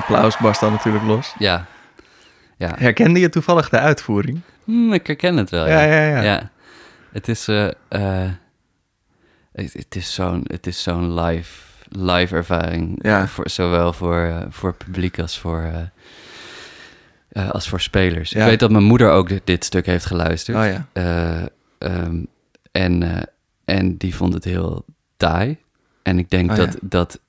[0.08, 1.34] Applaus barst dan natuurlijk los.
[1.38, 1.66] Ja,
[2.56, 2.72] ja.
[2.78, 4.40] Herkende je toevallig de uitvoering?
[4.64, 5.68] Hm, ik herken het wel.
[5.68, 6.50] Ja, ja, ja.
[7.12, 8.30] Het is, eh, eh,
[9.52, 12.98] het, is zo'n, het is zo'n live, live ervaring.
[13.02, 13.26] Ja.
[13.26, 15.90] Voor, zowel voor, eh, voor publiek als voor,
[17.32, 18.30] als voor spelers.
[18.30, 18.40] Ja.
[18.40, 20.56] Ik weet dat mijn moeder ook dit, dit stuk heeft geluisterd.
[20.56, 20.86] Oh ja.
[20.92, 21.42] Eh,
[21.78, 22.24] ehm,
[22.72, 23.26] en,
[23.64, 24.84] en die vond het heel
[25.16, 25.58] taai.
[26.02, 26.78] En ik denk Oh, dat, ja.
[26.82, 27.20] dat,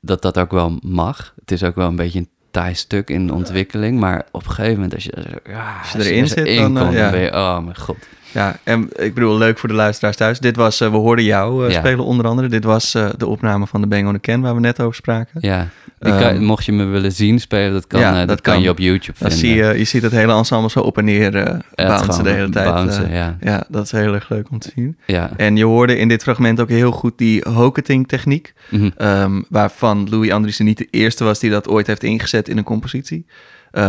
[0.00, 1.34] dat dat ook wel mag.
[1.40, 4.00] Het is ook wel een beetje een taai stuk in de ontwikkeling.
[4.00, 6.94] Maar op een gegeven moment, als je, ja, Als je erin zit, dan, eh, komt,
[6.94, 7.02] ja.
[7.02, 7.32] dan ben je...
[7.32, 7.96] Oh mijn god.
[8.32, 10.38] Ja, en ik bedoel, leuk voor de luisteraars thuis.
[10.38, 11.78] Dit was, eh, we hoorden jou eh, Ja.
[11.78, 12.48] spelen onder andere.
[12.48, 14.94] Dit was eh, de opname van de Bang on the Can waar we net over
[14.94, 15.40] spraken.
[15.40, 18.54] Ja, kan- Ehm, mocht je me willen zien spelen, dat kan, Ja, dat dat kan,
[18.54, 18.62] kan.
[18.62, 19.38] je op YouTube vinden.
[19.38, 21.30] zie je, je ziet het hele ensemble zo op en neer
[21.74, 22.72] bouncen gewoon de hele tijd.
[22.74, 23.36] bouncen, ja.
[23.40, 24.96] ja, dat is heel erg leuk om te zien.
[25.06, 25.30] Ja.
[25.36, 28.52] En je hoorde in dit fragment ook heel goed die hoketing techniek.
[28.70, 28.90] Mhm.
[28.96, 32.64] ehm, waarvan Louis Andriessen niet de eerste was die dat ooit heeft ingezet in een
[32.64, 33.26] compositie.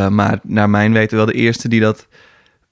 [0.10, 2.08] Maar naar mijn weten wel de eerste die dat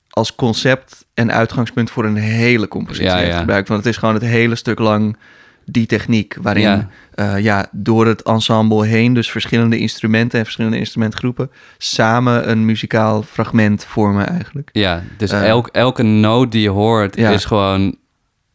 [0.10, 3.40] als concept en uitgangspunt voor een hele compositie Ja, heeft ja.
[3.40, 3.68] gebruikt.
[3.68, 5.18] Want het is gewoon het hele stuk lang
[5.66, 6.88] die techniek waarin Ja.
[7.16, 7.36] ja.
[7.36, 13.86] ja, door het ensemble heen, dus verschillende instrumenten en verschillende instrumentgroepen, samen een muzikaal fragment
[13.86, 14.70] vormen eigenlijk.
[14.72, 15.48] Ja, dus Eh.
[15.48, 17.30] elk, elke noot die je hoort Ja.
[17.30, 17.96] is gewoon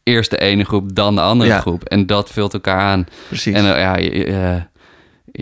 [0.03, 1.61] eerst de ene groep, dan de andere Ja.
[1.61, 1.85] groep.
[1.85, 3.07] En dat vult elkaar aan.
[3.29, 3.55] Precies.
[3.55, 3.81] En eh,
[4.27, 4.69] ja,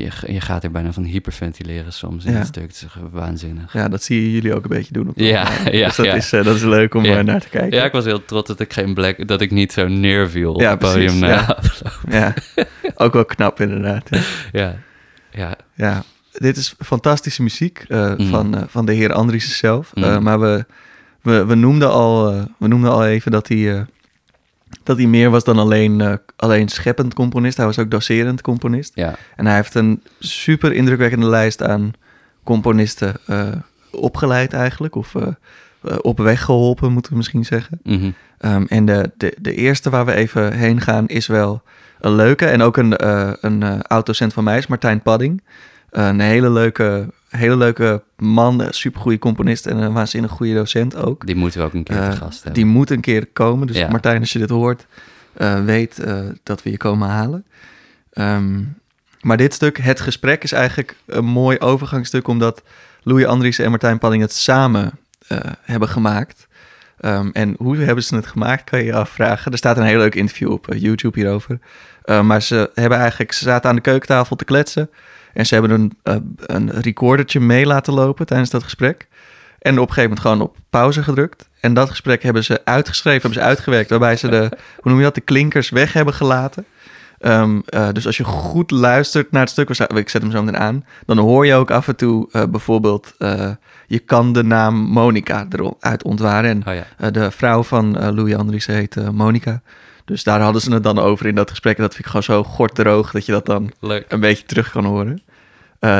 [0.00, 2.38] je, je, gaat er bijna van hyperventileren soms in Ja.
[2.38, 2.62] het stuk.
[2.62, 3.72] Het is waanzinnig.
[3.72, 5.08] ja, dat zie je jullie ook een beetje doen.
[5.08, 6.14] Op Ja, ja, dus dat, ja.
[6.14, 7.18] Is, eh, dat is leuk om Ja.
[7.18, 7.78] eh, naar te kijken.
[7.78, 10.60] Ja, ik was heel trots dat ik geen black, dat ik niet zo neerviel op
[10.60, 11.18] het podium.
[11.18, 11.58] na
[12.10, 12.34] ja.
[12.94, 14.08] ook wel knap inderdaad.
[14.52, 14.76] Ja.
[15.30, 15.54] ja.
[15.74, 16.02] ja.
[16.32, 18.26] Dit is fantastische muziek eh, Mm.
[18.28, 19.90] van, van de heer Andriessen zelf.
[19.94, 20.22] Mm.
[20.22, 20.64] Maar we,
[21.22, 23.86] we, we, noemden al, we noemden al even dat hij,
[24.82, 27.56] dat hij meer was dan alleen, eh, alleen scheppend componist.
[27.56, 28.92] Hij was ook docerend componist.
[28.94, 29.14] ja.
[29.36, 31.92] En hij heeft een super indrukwekkende lijst aan
[32.44, 33.48] componisten eh,
[33.90, 34.94] opgeleid eigenlijk.
[34.94, 35.26] Of eh,
[36.00, 37.80] op weg geholpen, moeten we misschien zeggen.
[37.82, 38.10] Mhm.
[38.38, 41.62] Ehm, en de, de, de eerste waar we even heen gaan is wel
[42.00, 42.46] een leuke.
[42.46, 42.94] En ook een,
[43.46, 45.42] een oud-docent van mij is Martijn Padding.
[45.92, 51.26] Een hele leuke, hele leuke man, supergoeie componist en een waanzinnig goede docent ook.
[51.26, 52.52] Die moeten we ook een keer Eh, te gast hebben.
[52.52, 53.66] die moet een keer komen.
[53.66, 53.88] Dus Ja.
[53.88, 54.86] Martijn, als je dit hoort,
[55.32, 57.44] eh, weet eh, dat we je komen halen.
[58.12, 58.60] Ehm,
[59.20, 62.62] maar dit stuk, het gesprek, is eigenlijk een mooi overgangstuk, omdat
[63.02, 64.90] Louis Andriessen en Martijn Panning het samen
[65.28, 66.46] eh, hebben gemaakt.
[67.00, 69.52] Ehm, en hoe hebben ze het gemaakt, kan je je afvragen.
[69.52, 71.58] Er staat een heel leuk interview op eh, YouTube hierover.
[72.04, 74.90] Uh, maar ze hebben eigenlijk, ze zaten aan de keukentafel te kletsen.
[75.34, 79.08] En ze hebben een, uh, een recordertje mee laten lopen tijdens dat gesprek.
[79.58, 81.48] En op een gegeven moment gewoon op pauze gedrukt.
[81.60, 83.90] En dat gesprek hebben ze uitgeschreven, hebben ze uitgewerkt.
[83.90, 84.48] Waarbij ze de,
[84.80, 86.64] hoe noem je dat, de klinkers weg hebben gelaten.
[87.24, 90.60] Um, uh, dus als je goed luistert naar het stuk, ik zet hem zo meteen
[90.60, 93.50] aan, dan hoor je ook af en toe uh, bijvoorbeeld, uh,
[93.86, 96.50] je kan de naam Monica eruit ontwaren.
[96.50, 97.10] En oh ja.
[97.10, 99.62] de vrouw van Louis Andries heet Monica.
[100.04, 101.76] Dus daar hadden ze het dan over in dat gesprek.
[101.76, 104.04] En dat vind ik gewoon zo gorddroog dat je dat dan Leuk.
[104.08, 105.22] een beetje terug kan horen.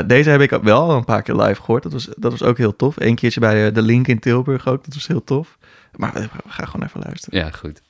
[0.07, 1.83] deze heb ik wel al een paar keer live gehoord.
[1.83, 2.95] Dat was, dat was ook heel tof.
[2.99, 4.85] Eén keertje bij de Link in Tilburg ook.
[4.85, 5.59] Dat was heel tof.
[5.97, 7.39] Maar we gaan gewoon even luisteren.
[7.39, 7.83] Ja, goed.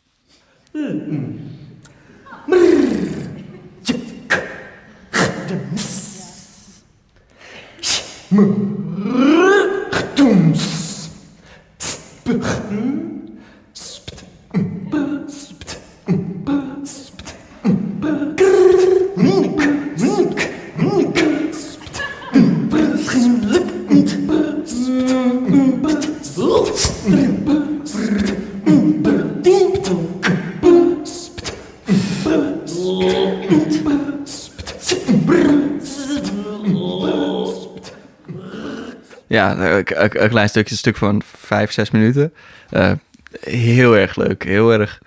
[39.42, 39.84] Ja, een,
[40.22, 42.32] een, klein stukje, een stuk van vijf, zes minuten.
[42.70, 42.92] Uh,
[43.40, 45.00] heel erg leuk, heel erg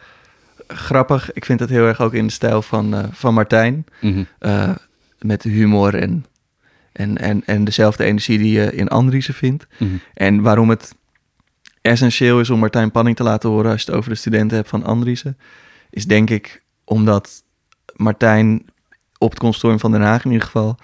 [0.68, 1.34] grappig.
[1.34, 3.86] Ik vind het heel erg ook in de stijl van, uh, van Martijn.
[4.02, 4.28] Mm -hmm.
[4.40, 4.76] uh,
[5.20, 6.26] met humor en,
[6.92, 9.68] en, en, en dezelfde energie die je in Andriessen vindt.
[9.78, 10.02] Mm -hmm.
[10.14, 10.96] En waarom het
[11.82, 14.70] essentieel is om Martijn Panning te laten horen als je het over de studenten hebt
[14.70, 15.38] van Andriessen,
[15.90, 17.44] is denk ik omdat
[17.96, 18.66] Martijn
[19.18, 20.78] op het consortium van Den Haag in ieder geval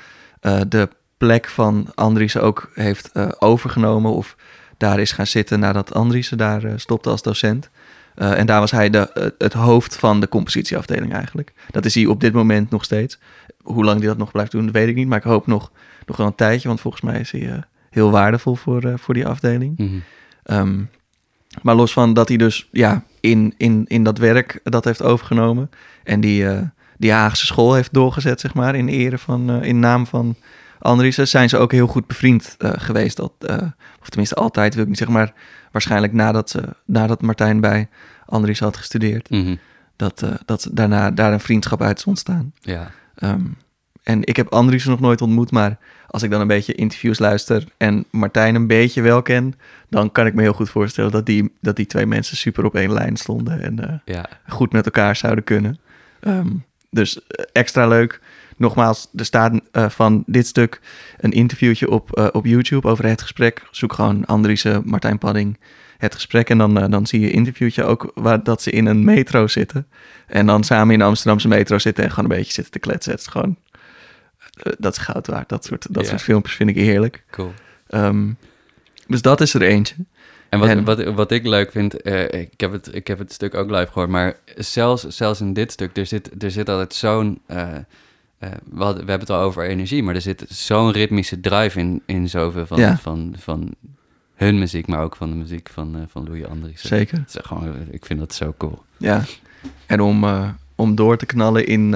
[0.68, 0.90] de
[1.22, 4.36] plek van Andriessen ook heeft uh, overgenomen of
[4.78, 7.70] daar is gaan zitten nadat Andriessen daar uh, stopte als docent.
[8.16, 11.54] Uh, en daar was hij de, het hoofd van de compositieafdeling eigenlijk.
[11.72, 13.20] Dat is hij op dit moment nog steeds.
[13.62, 15.08] Hoe lang hij dat nog blijft doen, weet ik niet.
[15.08, 15.72] Maar ik hoop nog,
[16.06, 19.78] nog wel een tijdje, want volgens mij is hij heel waardevol voor, voor die afdeling.
[19.78, 20.58] Mm -hmm.
[20.58, 20.90] um,
[21.62, 25.70] maar los van dat hij dus ja, in, in, in dat werk dat heeft overgenomen
[26.04, 26.46] en die,
[26.98, 30.36] die Haagse school heeft doorgezet, zeg maar, in ere van, in naam van
[30.82, 33.18] Andriessen zijn ze ook heel goed bevriend uh, geweest.
[33.18, 33.58] Dat, uh,
[34.02, 35.34] of tenminste altijd, wil ik niet zeggen, maar
[35.72, 37.90] waarschijnlijk nadat, ze, nadat Martijn bij
[38.26, 39.30] Andriessen had gestudeerd.
[39.30, 39.60] Mm -hmm.
[39.96, 42.54] Dat, uh, dat daarna daar een vriendschap uit is ontstaan.
[42.60, 42.92] Ja.
[43.24, 43.58] Um,
[44.04, 47.64] en ik heb Andriessen nog nooit ontmoet, maar als ik dan een beetje interviews luister
[47.78, 49.54] en Martijn een beetje wel ken,
[49.90, 52.76] dan kan ik me heel goed voorstellen dat die, dat die twee mensen super op
[52.76, 54.26] één lijn stonden en ja.
[54.48, 55.80] goed met elkaar zouden kunnen.
[56.22, 57.20] Um, dus
[57.52, 58.22] extra leuk
[58.62, 60.82] nogmaals, er staat uh, van dit stuk
[61.18, 63.62] een interviewtje op, uh, op YouTube over het gesprek.
[63.72, 65.60] Zoek gewoon Andriessen, Martijn Padding,
[65.98, 66.50] het gesprek.
[66.50, 69.48] En dan, uh, dan zie je een interviewtje ook waar dat ze in een metro
[69.48, 69.88] zitten.
[70.28, 73.12] En dan samen in de Amsterdamse metro zitten en gewoon een beetje zitten te kletsen.
[73.12, 73.58] Het is gewoon,
[74.78, 75.50] dat is goud waard.
[75.50, 76.10] Dat soort, dat Ja.
[76.10, 77.24] soort filmpjes vind ik heerlijk.
[77.32, 77.54] Cool.
[77.90, 78.38] Um,
[79.08, 79.96] dus dat is er eentje.
[80.50, 83.34] En wat, En- wat, wat ik leuk vind, eh, ik, heb het, ik heb het
[83.34, 86.94] stuk ook live gehoord, maar zelfs, zelfs in dit stuk, er zit, er zit altijd
[86.94, 87.42] zo'n.
[87.48, 87.68] eh,
[88.42, 91.80] eh, we, hadden- we hebben het al over energie, maar er zit zo'n ritmische drive
[91.80, 92.98] in, in zoveel van, Ja.
[92.98, 93.74] van, van
[94.36, 96.90] hun muziek, maar ook van de muziek van, eh, van Louis Andriessen.
[96.90, 97.18] Zeker.
[97.18, 98.84] Het is echt gewoon, ik vind dat zo cool.
[98.98, 99.24] Ja,
[99.86, 101.96] en om, uh, om door te knallen in,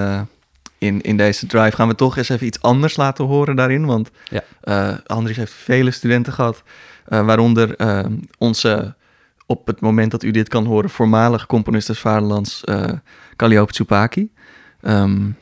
[0.77, 3.86] in, in deze drive gaan we toch eens even iets anders laten horen daarin.
[3.86, 4.12] Want
[4.63, 5.01] Ja.
[5.05, 6.63] Andries heeft vele studenten gehad,
[7.05, 7.75] waaronder
[8.38, 8.95] onze,
[9.45, 12.84] op het moment dat u dit kan horen, voormalig componist des Vaderlands, uh,
[13.36, 14.29] Calliope Tsupaki.
[14.81, 15.36] Um,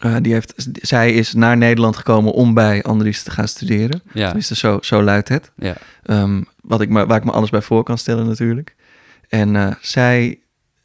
[0.00, 4.02] uh, die heeft, zij is naar Nederland gekomen om bij Andries te gaan studeren.
[4.12, 5.52] Ja, Tenminste, zo, zo luidt het.
[5.56, 8.76] ja, Um, wat ik me, waar ik me alles bij voor kan stellen natuurlijk.
[9.28, 10.38] En uh, zij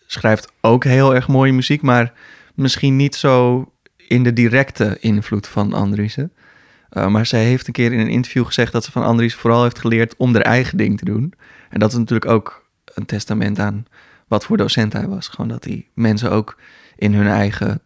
[0.08, 2.14] schrijft ook heel erg mooie muziek, maar
[2.54, 3.66] misschien niet zo
[4.08, 6.32] in de directe invloed van Andriessen.
[6.92, 9.64] Uh, maar zij heeft een keer in een interview gezegd dat ze van Andriessen vooral
[9.64, 11.34] heeft geleerd om haar eigen ding te doen.
[11.70, 13.86] En dat is natuurlijk ook een testament aan
[14.28, 15.28] wat voor docent hij was.
[15.28, 16.58] Gewoon dat hij mensen ook
[16.96, 17.82] in hun eigen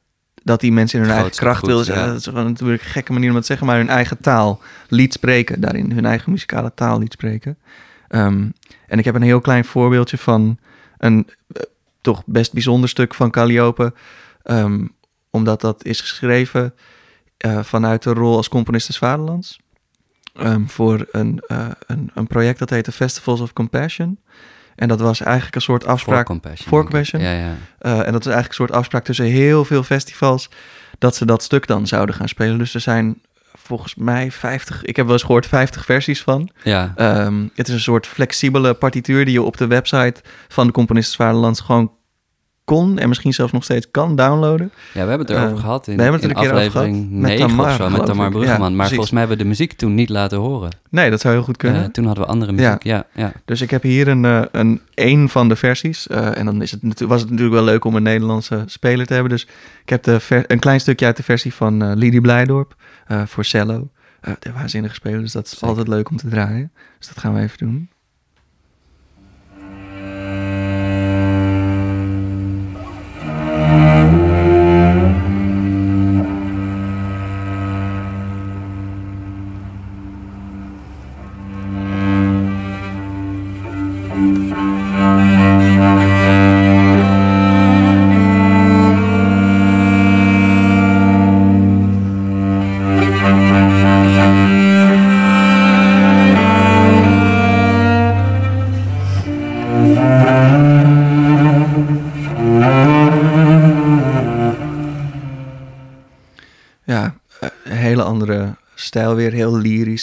[0.50, 2.06] dat die mensen in hun eigen kracht goed, wilden zeggen.
[2.06, 2.12] ja.
[2.12, 5.14] Dat is natuurlijk een gekke manier om het te zeggen, maar hun eigen taal liet
[5.14, 5.62] spreken.
[5.62, 7.58] Daarin hun eigen muzikale taal liet spreken.
[8.10, 8.54] Um,
[8.88, 10.58] en ik heb een heel klein voorbeeldje van
[10.98, 11.62] een uh,
[12.02, 13.94] toch best bijzonder stuk van Calliope.
[14.44, 14.96] Um,
[15.30, 16.74] omdat dat is geschreven
[17.46, 19.60] uh, vanuit de rol als componist des Vaderlands.
[20.42, 24.20] Um, voor een, uh, een, een project dat heette Festivals of Compassion.
[24.80, 26.26] En dat was eigenlijk een soort afspraak.
[26.68, 27.22] For Compassion.
[27.22, 27.56] Ja, ja.
[27.80, 30.50] Eh, en dat is eigenlijk een soort afspraak tussen heel veel festivals.
[30.98, 32.58] Dat ze dat stuk dan zouden gaan spelen.
[32.58, 33.22] Dus er zijn
[33.54, 36.50] volgens mij 50, ik heb wel eens gehoord 50 versies van.
[36.64, 36.94] ja.
[36.96, 41.18] Ehm, het is een soort flexibele partituur die je op de website van de Componisten
[41.18, 41.92] Vaderlands gewoon
[42.78, 44.72] kon en misschien zelfs nog steeds kan downloaden.
[44.94, 46.54] Ja, we hebben het erover Eh, gehad in, we hebben het in er een keer
[46.60, 47.22] over aflevering gehad.
[47.22, 48.26] Met 9 Tamar, of zo, met Tamar.
[48.26, 48.76] Ja, Bruggeman.
[48.76, 50.70] maar volgens mij hebben we de muziek toen niet laten horen.
[50.90, 51.84] Nee, dat zou heel goed kunnen.
[51.84, 52.84] Eh, toen hadden we andere muziek.
[52.84, 53.32] Ja, ja.
[53.46, 56.08] Dus ik heb hier een, eh, een, een van de versies.
[56.08, 59.32] en dan is het, was het natuurlijk wel leuk om een Nederlandse speler te hebben.
[59.32, 59.44] Dus
[59.84, 62.76] ik heb de ver- een klein stukje uit de versie van Lidie Blijdorp
[63.26, 63.90] voor cello.
[64.40, 65.68] De waanzinnige speler, dus dat is Zeker.
[65.68, 66.72] altijd leuk om te draaien.
[67.00, 67.90] Dus dat gaan we even doen.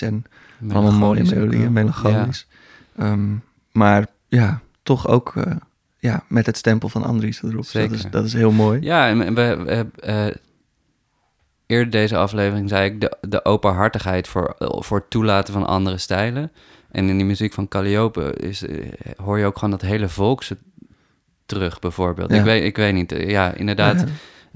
[0.01, 0.24] Lyrisch
[0.61, 2.47] en allemaal mooie melodieën, melancholisch.
[2.97, 3.34] Ehm,
[3.72, 5.57] maar ja, toch ook eh,
[5.99, 7.57] ja, met het stempel van Andries erop.
[7.57, 7.97] Dus Dat Zeker.
[7.97, 8.80] is, dat is heel mooi.
[8.80, 10.26] Ja, en we, we, eh,
[11.66, 16.53] eerder deze aflevering zei ik de, de openhartigheid voor, voor het toelaten van andere stijlen.
[16.90, 20.57] En in die muziek van Calliope is, eh, hoor je ook gewoon dat hele volkse
[21.47, 22.30] terug, bijvoorbeeld.
[22.30, 22.36] Ja.
[22.36, 24.07] Ik, weet, ik weet niet, ja, inderdaad, Ja.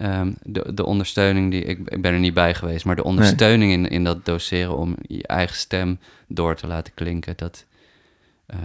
[0.01, 3.73] Ehm, de, de ondersteuning die, ik, ik ben er niet bij geweest, maar de ondersteuning
[3.73, 5.99] in, in dat doseren om je eigen stem
[6.29, 7.65] door te laten klinken, dat,
[8.47, 8.59] eh,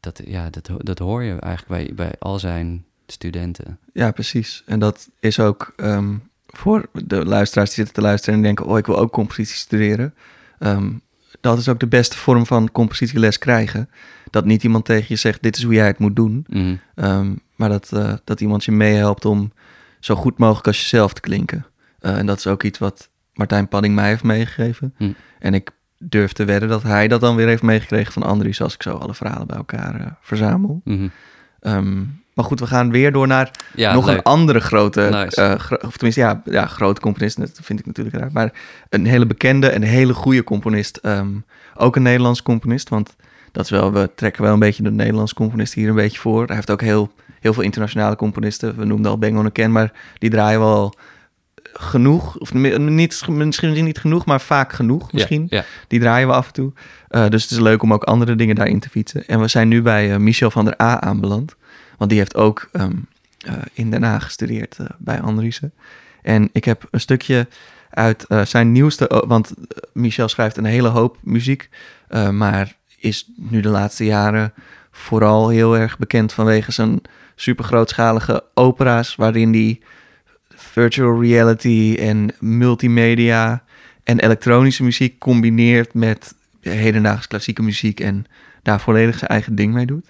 [0.00, 3.78] dat, ja, dat, dat hoor je eigenlijk bij, bij al zijn studenten.
[3.92, 4.62] Ja, precies.
[4.66, 6.14] En dat is ook ehm,
[6.46, 10.14] voor de luisteraars die zitten te luisteren en denken: Oh, ik wil ook compositie studeren.
[10.58, 10.90] Ehm,
[11.40, 13.90] dat is ook de beste vorm van compositieles krijgen.
[14.30, 16.46] Dat niet iemand tegen je zegt: Dit is hoe jij het moet doen.
[16.48, 17.34] Mhm.
[17.56, 19.52] Maar dat, eh, dat iemand je meehelpt om
[20.00, 21.66] zo goed mogelijk als jezelf te klinken.
[22.00, 24.94] Eh, en dat is ook iets wat Martijn Padding mij heeft meegegeven.
[24.96, 25.10] Hm.
[25.38, 28.60] En ik durf te wedden dat hij dat dan weer heeft meegekregen van Andries...
[28.62, 30.80] als ik zo alle verhalen bij elkaar eh, verzamel.
[30.84, 31.08] Mhm.
[31.60, 31.98] Ehm,
[32.34, 34.16] maar goed, we gaan weer door naar Ja, nog leuk.
[34.16, 35.00] een andere grote...
[35.12, 35.42] Nice.
[35.42, 37.36] eh, gro- of tenminste, ja, ja, grote componist.
[37.36, 38.30] Dat vind ik natuurlijk raar.
[38.32, 38.52] Maar
[38.88, 40.96] een hele bekende en hele goede componist.
[40.96, 41.28] Ehm,
[41.74, 43.16] ook een Nederlands componist, want...
[43.52, 46.46] Dat is wel, we trekken wel een beetje de Nederlandse componist hier een beetje voor.
[46.46, 48.76] Hij heeft ook heel, heel veel internationale componisten.
[48.76, 50.94] We noemden al Bang Ken, maar die draaien wel
[51.72, 52.38] genoeg.
[52.38, 55.46] Of niet, misschien niet genoeg, maar vaak genoeg misschien.
[55.50, 55.64] Ja, ja.
[55.88, 56.72] Die draaien we af en toe.
[57.08, 59.26] Eh, dus het is leuk om ook andere dingen daarin te fietsen.
[59.26, 61.56] En we zijn nu bij eh, Michel van der A aanbeland.
[61.98, 62.92] Want die heeft ook ehm,
[63.38, 65.72] eh, in Den Haag gestudeerd bij Andriessen.
[66.22, 67.46] En ik heb een stukje
[67.90, 69.24] uit zijn nieuwste...
[69.26, 69.54] want
[69.92, 71.68] Michel schrijft een hele hoop muziek.
[72.30, 74.52] maar is nu de laatste jaren
[74.90, 77.00] vooral heel erg bekend vanwege zijn
[77.40, 79.14] super grootschalige opera's...
[79.14, 79.80] waarin hij
[80.48, 83.64] virtual reality en multimedia
[84.04, 88.24] en elektronische muziek combineert met hedendaagse klassieke muziek en
[88.62, 90.06] daar volledig zijn eigen ding mee doet.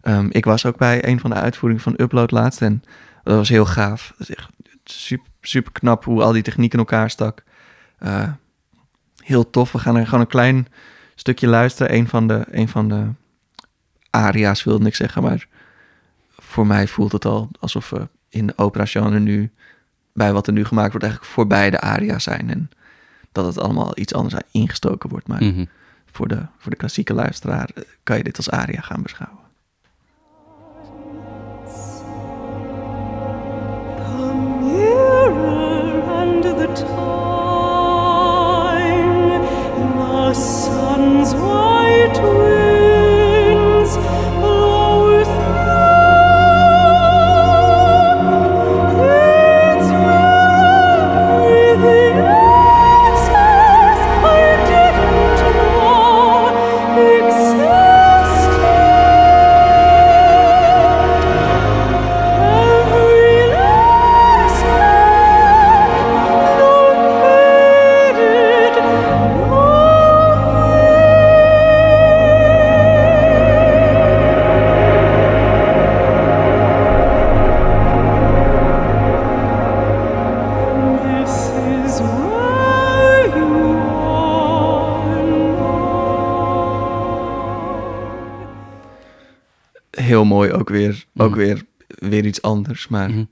[0.00, 2.82] Ehm, ik was ook bij een van de uitvoeringen van Upload laatst en
[3.22, 4.14] dat was heel gaaf.
[4.18, 4.50] Dat is echt
[4.84, 7.42] super, super knap hoe al die techniek in elkaar stak.
[7.98, 8.32] Eh,
[9.22, 9.72] heel tof.
[9.72, 10.66] We gaan er gewoon een klein
[11.14, 11.94] stukje luisteren.
[11.94, 13.06] Een van de, een van de
[14.10, 15.48] aria's wilde ik zeggen, maar
[16.50, 19.50] voor mij voelt het al alsof we in de opera genre nu
[20.12, 22.70] bij wat er nu gemaakt wordt eigenlijk voorbij de aria's zijn en
[23.32, 25.26] dat het allemaal iets anders ingestoken wordt.
[25.26, 25.64] Maar Mhm.
[26.12, 29.38] voor, de, voor de klassieke luisteraar eh, kan je dit als aria gaan beschouwen.
[90.70, 91.38] Weer, ook Mhm.
[91.38, 92.88] weer, weer iets anders.
[92.88, 93.24] Maar Mhm.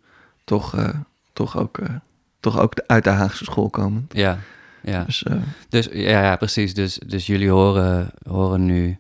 [0.45, 0.89] toch, eh,
[1.33, 1.95] toch, ook, eh,
[2.41, 4.13] toch ook de- uit de Haagse school komend.
[4.17, 4.39] Ja,
[4.83, 5.05] ja.
[5.05, 5.37] Dus eh,
[5.69, 6.75] Dus ja, ja precies.
[6.75, 8.99] Dus, dus jullie horen, horen nu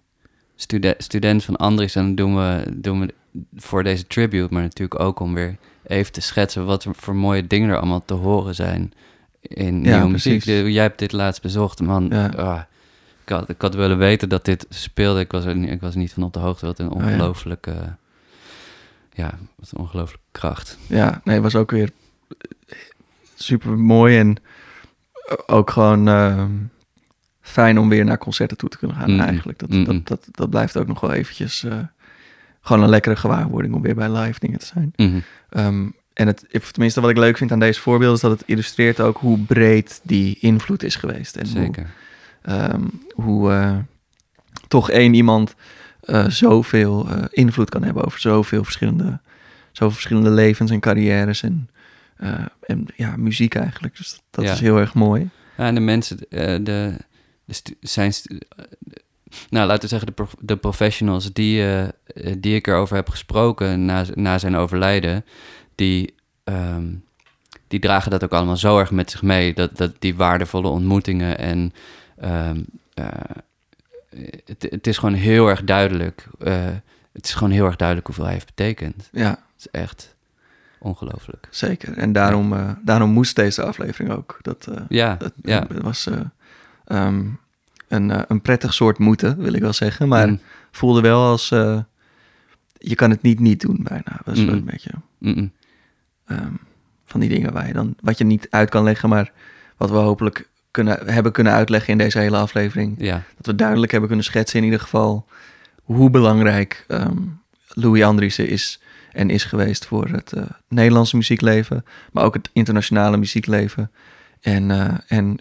[0.57, 1.95] stude- student van Andries.
[1.95, 3.15] En dat doen we, doen we
[3.57, 4.53] voor deze tribute.
[4.55, 8.15] Maar natuurlijk ook om weer even te schetsen wat voor mooie dingen er allemaal te
[8.15, 8.93] horen zijn
[9.43, 10.43] in Ja, nieuwe muziek.
[10.43, 10.63] precies.
[10.63, 12.09] De- jij hebt dit laatst bezocht, man.
[12.11, 12.27] Ja.
[12.37, 12.61] ah,
[13.23, 15.21] ik, had, ik had willen weten dat dit speelde.
[15.21, 16.67] Ik was er, niet- ik was niet van op de hoogte.
[16.67, 17.99] Wat een Oh, ja.
[19.19, 20.79] Ja, wat een ongelooflijke kracht.
[20.87, 21.91] ja, nee, het was ook weer
[23.35, 24.37] super mooi en
[25.47, 26.51] ook gewoon ehm,
[27.41, 29.21] fijn om weer naar concerten toe te kunnen gaan Mm.
[29.21, 29.59] eigenlijk.
[29.59, 31.79] Dat, dat, dat, dat blijft ook nog wel eventjes eh,
[32.61, 34.93] gewoon een lekkere gewaarwording om weer bij live dingen te zijn.
[34.97, 35.19] Mhm.
[35.51, 39.01] Ehm, en het, tenminste wat ik leuk vind aan deze voorbeelden is dat het illustreert
[39.01, 41.37] ook hoe breed die invloed is geweest.
[41.37, 41.87] En hoe, Zeker.
[42.43, 42.83] ehm,
[43.15, 43.77] hoe eh,
[44.69, 45.55] toch één iemand
[46.09, 49.21] eh, zoveel eh, invloed kan hebben over zoveel verschillende,
[49.73, 51.71] zoveel verschillende levens en carrières en,
[52.17, 53.97] eh, en ja, muziek eigenlijk.
[53.97, 54.53] Dus dat, dat Ja.
[54.53, 55.29] is heel erg mooi.
[55.57, 56.95] Ja, en de mensen, de, de
[57.81, 58.13] zijn,
[59.51, 61.65] nou laten we zeggen, de, prof- de professionals die,
[62.39, 65.25] die ik erover heb gesproken na, na zijn overlijden,
[65.75, 66.87] die, ehm,
[67.69, 69.55] die dragen dat ook allemaal zo erg met zich mee.
[69.55, 71.73] Dat, dat die waardevolle ontmoetingen en
[72.19, 72.61] ehm,
[72.95, 73.07] eh,
[74.45, 76.27] het, het is gewoon heel erg duidelijk.
[76.39, 76.67] eh,
[77.13, 79.09] het is gewoon heel erg duidelijk hoeveel hij heeft betekend.
[79.13, 80.17] Ja, Het is echt
[80.79, 81.47] ongelooflijk.
[81.51, 81.97] zeker.
[81.99, 84.39] En daarom, eh, daarom moest deze aflevering ook.
[84.43, 85.65] Dat, eh, Ja, Het, ja.
[85.69, 86.21] het was eh,
[86.85, 87.25] ehm,
[87.89, 90.09] een, eh, een prettig soort moeten, wil ik wel zeggen.
[90.09, 90.41] Maar Mm,
[90.71, 91.51] voelde wel als...
[91.51, 91.81] eh,
[92.79, 94.21] je kan het niet niet doen bijna.
[94.25, 94.91] Dat is wel een beetje
[96.27, 96.53] ehm,
[97.05, 97.95] van die dingen waar je dan...
[98.01, 99.33] Wat je niet uit kan leggen, maar
[99.77, 102.95] wat we hopelijk kunnen, hebben kunnen uitleggen in deze hele aflevering.
[102.99, 105.27] ja, Dat we duidelijk hebben kunnen schetsen in ieder geval...
[105.83, 107.17] hoe belangrijk ehm,
[107.69, 108.81] Louis Andriessen is
[109.13, 111.85] en is geweest voor het eh, Nederlandse muziekleven...
[112.13, 113.91] maar ook het internationale muziekleven.
[114.41, 115.39] En, eh, en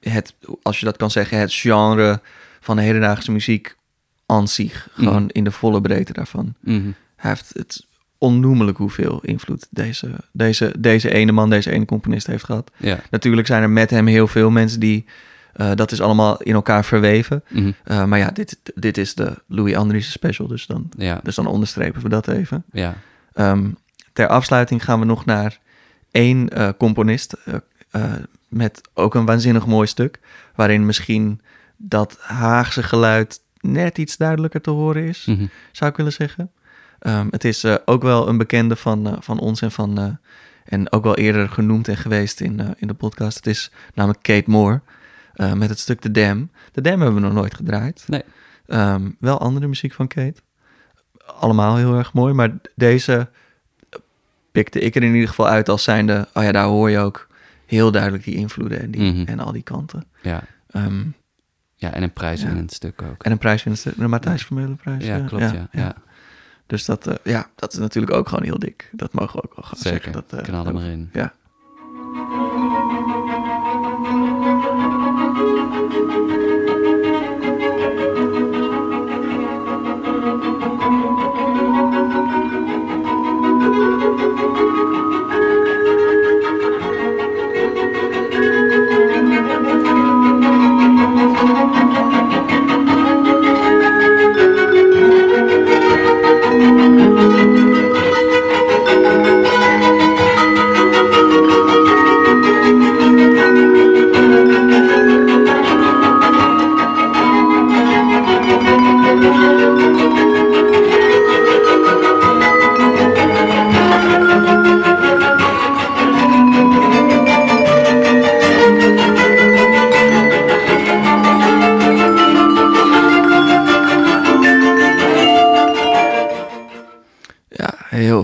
[0.00, 2.20] het, als je dat kan zeggen, het genre
[2.60, 3.76] van de hedendaagse muziek
[4.26, 4.88] aan zich.
[4.92, 5.28] Gewoon Mhm.
[5.32, 6.54] in de volle breedte daarvan.
[6.60, 6.90] mhm.
[7.16, 7.86] Hij heeft het
[8.24, 12.70] onnoemelijk hoeveel invloed deze, deze, deze ene man, deze ene componist heeft gehad.
[12.76, 12.98] ja.
[13.10, 15.04] Natuurlijk zijn er met hem heel veel mensen die...
[15.52, 17.44] eh, dat is allemaal in elkaar verweven.
[17.50, 17.72] mhm.
[17.86, 21.46] Uh, maar ja, dit, dit is de Louis Andriessen special, dus dan, Ja, dus dan
[21.46, 22.64] onderstrepen we dat even.
[22.72, 22.94] ja.
[23.32, 23.70] Ehm,
[24.12, 25.58] ter afsluiting gaan we nog naar
[26.10, 27.54] één eh, componist eh,
[27.90, 28.12] eh,
[28.48, 30.20] met ook een waanzinnig mooi stuk,
[30.54, 31.40] waarin misschien
[31.76, 35.46] dat Haagse geluid net iets duidelijker te horen is, Mhm.
[35.72, 36.50] zou ik willen zeggen.
[37.04, 40.04] Ehm, het is eh, ook wel een bekende van, eh, van ons en van eh,
[40.64, 43.36] en ook wel eerder genoemd en geweest in, in de podcast.
[43.36, 44.80] Het is namelijk Kate Moore
[45.54, 46.50] met het stuk The Dam.
[46.72, 48.04] The Dam hebben we nog nooit gedraaid.
[48.06, 48.22] Nee.
[48.66, 50.40] Ehm, wel andere muziek van Kate.
[51.26, 53.28] Allemaal heel erg mooi, maar deze
[54.52, 56.28] pikte ik er in ieder geval uit als zijnde...
[56.34, 57.26] oh ja, daar hoor je ook
[57.66, 59.24] heel duidelijk die invloeden en, die, Mhm.
[59.28, 60.04] en al die kanten.
[60.22, 60.42] Ja.
[60.70, 61.04] Ehm,
[61.76, 62.48] ja, en een prijs Ja.
[62.48, 63.22] in het stuk ook.
[63.24, 65.04] en een prijswinster, de Matthijs Vermeulenprijs.
[65.06, 65.68] Ja, eh, klopt, ja.
[65.72, 65.94] ja.
[66.66, 68.90] Dus dat, eh, ja, dat is natuurlijk ook gewoon heel dik.
[68.92, 70.12] Dat mogen we ook wel gewoon Zeker, zeggen.
[70.12, 71.10] Dat, eh, knal erin.
[71.12, 71.20] Ja.
[71.22, 71.32] ja,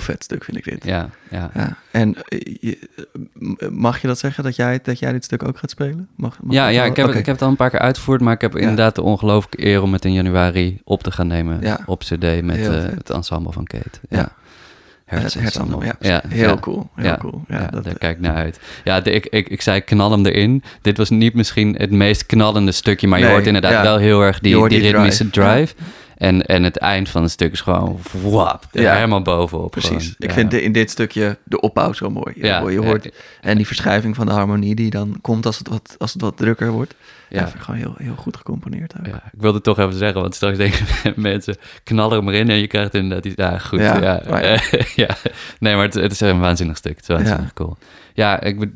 [0.01, 0.84] vet stuk vind ik dit.
[0.84, 1.51] Ja, ja.
[1.55, 5.70] Ja, en eh, mag je dat zeggen dat jij, dat jij dit stuk ook gaat
[5.70, 6.09] spelen?
[6.16, 7.18] Mag, mag Ja, ja ik, heb, Oké.
[7.18, 8.59] ik heb het al een paar keer uitgevoerd, maar ik heb Ja.
[8.59, 11.80] inderdaad de ongelooflijke eer om het in januari op te gaan nemen Ja.
[11.86, 13.98] op CD met eh, het ensemble van Kate.
[14.09, 14.18] Ja.
[14.18, 15.84] Ja, Hertsensemble.
[15.84, 16.44] Hertsensemble, ja.
[16.44, 16.88] heel cool.
[16.94, 17.42] Heel ja, cool.
[17.48, 18.61] Ja, Ja, dat, daar eh, kijk ik naar uit.
[18.84, 20.62] Ja, de- ik, ik, ik zei knal hem erin.
[20.82, 23.82] Dit was niet misschien het meest knallende stukje, maar je hoort inderdaad ja.
[23.82, 25.74] wel heel erg die, die die ritmische drive, drive.
[26.20, 28.94] En, en het eind van het stuk is gewoon wap, Ja.
[28.94, 29.70] helemaal bovenop.
[29.70, 29.88] Precies.
[29.90, 30.14] gewoon.
[30.18, 30.34] Ik Ja.
[30.34, 32.32] vind de- in dit stukje de opbouw zo mooi.
[32.36, 33.10] Ja, Ja, je hoort,
[33.40, 36.36] en die verschuiving van de harmonie die dan komt als het wat, als het wat
[36.36, 36.94] drukker wordt.
[37.28, 37.44] Ja, Ja.
[37.44, 38.94] vind ik gewoon heel, heel goed gecomponeerd.
[38.98, 39.06] Ook.
[39.06, 42.56] Ja, ik wilde het toch even zeggen, want straks denken mensen, knallen hem erin en
[42.56, 43.78] je krijgt inderdaad die, ja, goed.
[43.80, 44.22] Ja,
[44.96, 45.16] Ja.
[45.58, 46.96] Nee, maar het, het is een waanzinnig stuk.
[46.96, 47.76] Het is waanzinnig cool.
[48.14, 48.68] Ja, ik, eh,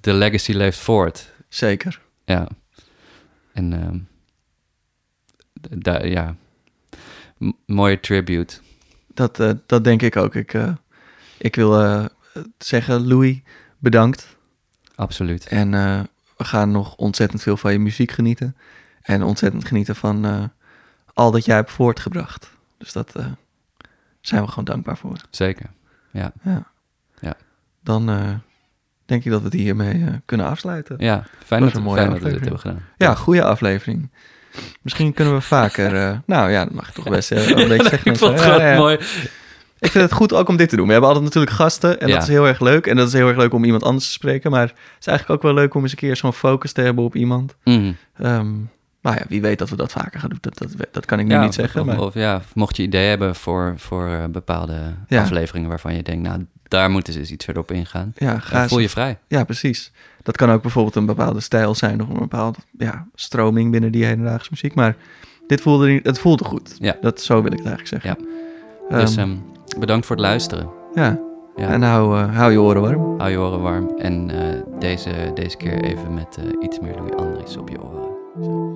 [0.00, 1.32] de legacy leeft voort.
[1.48, 2.00] Zeker.
[2.24, 2.48] Ja.
[3.52, 3.96] En ehm,
[5.60, 6.34] d- da- ja,
[7.66, 8.58] mooie tribute.
[9.14, 10.34] Dat, eh, dat denk ik ook.
[10.34, 10.72] Ik, eh,
[11.38, 12.04] ik wil eh,
[12.58, 13.40] zeggen, Louis,
[13.78, 14.36] bedankt.
[14.94, 15.46] Absoluut.
[15.46, 15.70] En
[16.36, 18.56] we gaan nog ontzettend veel van je muziek genieten.
[19.02, 20.50] En ontzettend genieten van
[21.14, 22.50] al dat jij hebt voortgebracht.
[22.78, 23.12] Dus dat
[24.20, 25.16] zijn we gewoon dankbaar voor.
[25.30, 25.70] Zeker.
[26.10, 26.32] Ja.
[26.42, 26.70] Ja.
[27.20, 27.36] Ja.
[27.82, 28.06] Dan
[29.04, 30.96] denk ik dat we het hiermee kunnen afsluiten.
[30.98, 32.82] Ja, fijn, dat, een mooie fijn dat we dit hebben gedaan.
[32.96, 34.10] Ja, goede aflevering.
[34.82, 35.94] Misschien kunnen we vaker...
[35.94, 38.12] eh, nou ja, dat mag ik toch best eh, een beetje zeggen.
[38.12, 38.98] ik vond het Ja, mooi.
[39.80, 40.86] Ik vind het goed ook om dit te doen.
[40.86, 42.86] We hebben altijd natuurlijk gasten en dat is heel erg leuk.
[42.86, 44.50] En dat is heel erg leuk om iemand anders te spreken.
[44.50, 47.04] Maar het is eigenlijk ook wel leuk om eens een keer zo'n focus te hebben
[47.04, 47.56] op iemand.
[48.18, 48.54] Ehm
[49.02, 50.38] nou ja, wie weet dat we dat vaker gaan doen.
[50.40, 51.80] Dat, dat, dat kan ik nu niet zeggen.
[51.80, 56.02] Of, Maar of ja, mocht je ideeën hebben voor, voor eh, bepaalde afleveringen waarvan je
[56.02, 58.12] denkt, nou, daar moeten ze eens iets verder op ingaan.
[58.16, 59.18] ja, Ja, ga voel je vrij.
[59.26, 59.92] Ja, precies.
[60.22, 64.04] Dat kan ook bijvoorbeeld een bepaalde stijl zijn of een bepaalde ja, stroming binnen die
[64.04, 64.74] hedendaagse muziek.
[64.74, 64.96] Maar
[65.46, 66.76] dit voelde, niet- het voelde goed.
[66.78, 66.96] Ja.
[67.00, 68.26] Dat, zo wil ik het eigenlijk zeggen.
[68.88, 69.36] Ehm, dus ehm,
[69.78, 70.68] bedankt voor het luisteren.
[70.94, 71.18] ja.
[71.56, 71.68] Ja.
[71.68, 73.18] en hou, eh, hou je oren warm.
[73.18, 73.92] Hou je oren warm.
[73.98, 78.67] En eh, deze, deze keer even met eh, iets meer Louis Andries op je oren.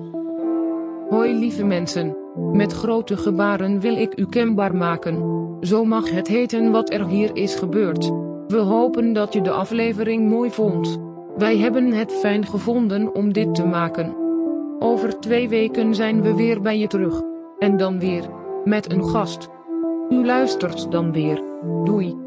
[1.13, 2.17] Hoi lieve mensen.
[2.51, 5.17] Met grote gebaren wil ik u kenbaar maken.
[5.61, 8.05] Zo mag het heten wat er hier is gebeurd.
[8.47, 10.99] We hopen dat je de aflevering mooi vond.
[11.37, 14.15] Wij hebben het fijn gevonden om dit te maken.
[14.79, 17.21] Over twee weken zijn we weer bij je terug.
[17.59, 18.29] En dan weer.
[18.63, 19.49] Met een gast.
[20.09, 21.41] U luistert dan weer.
[21.83, 22.22] Doei.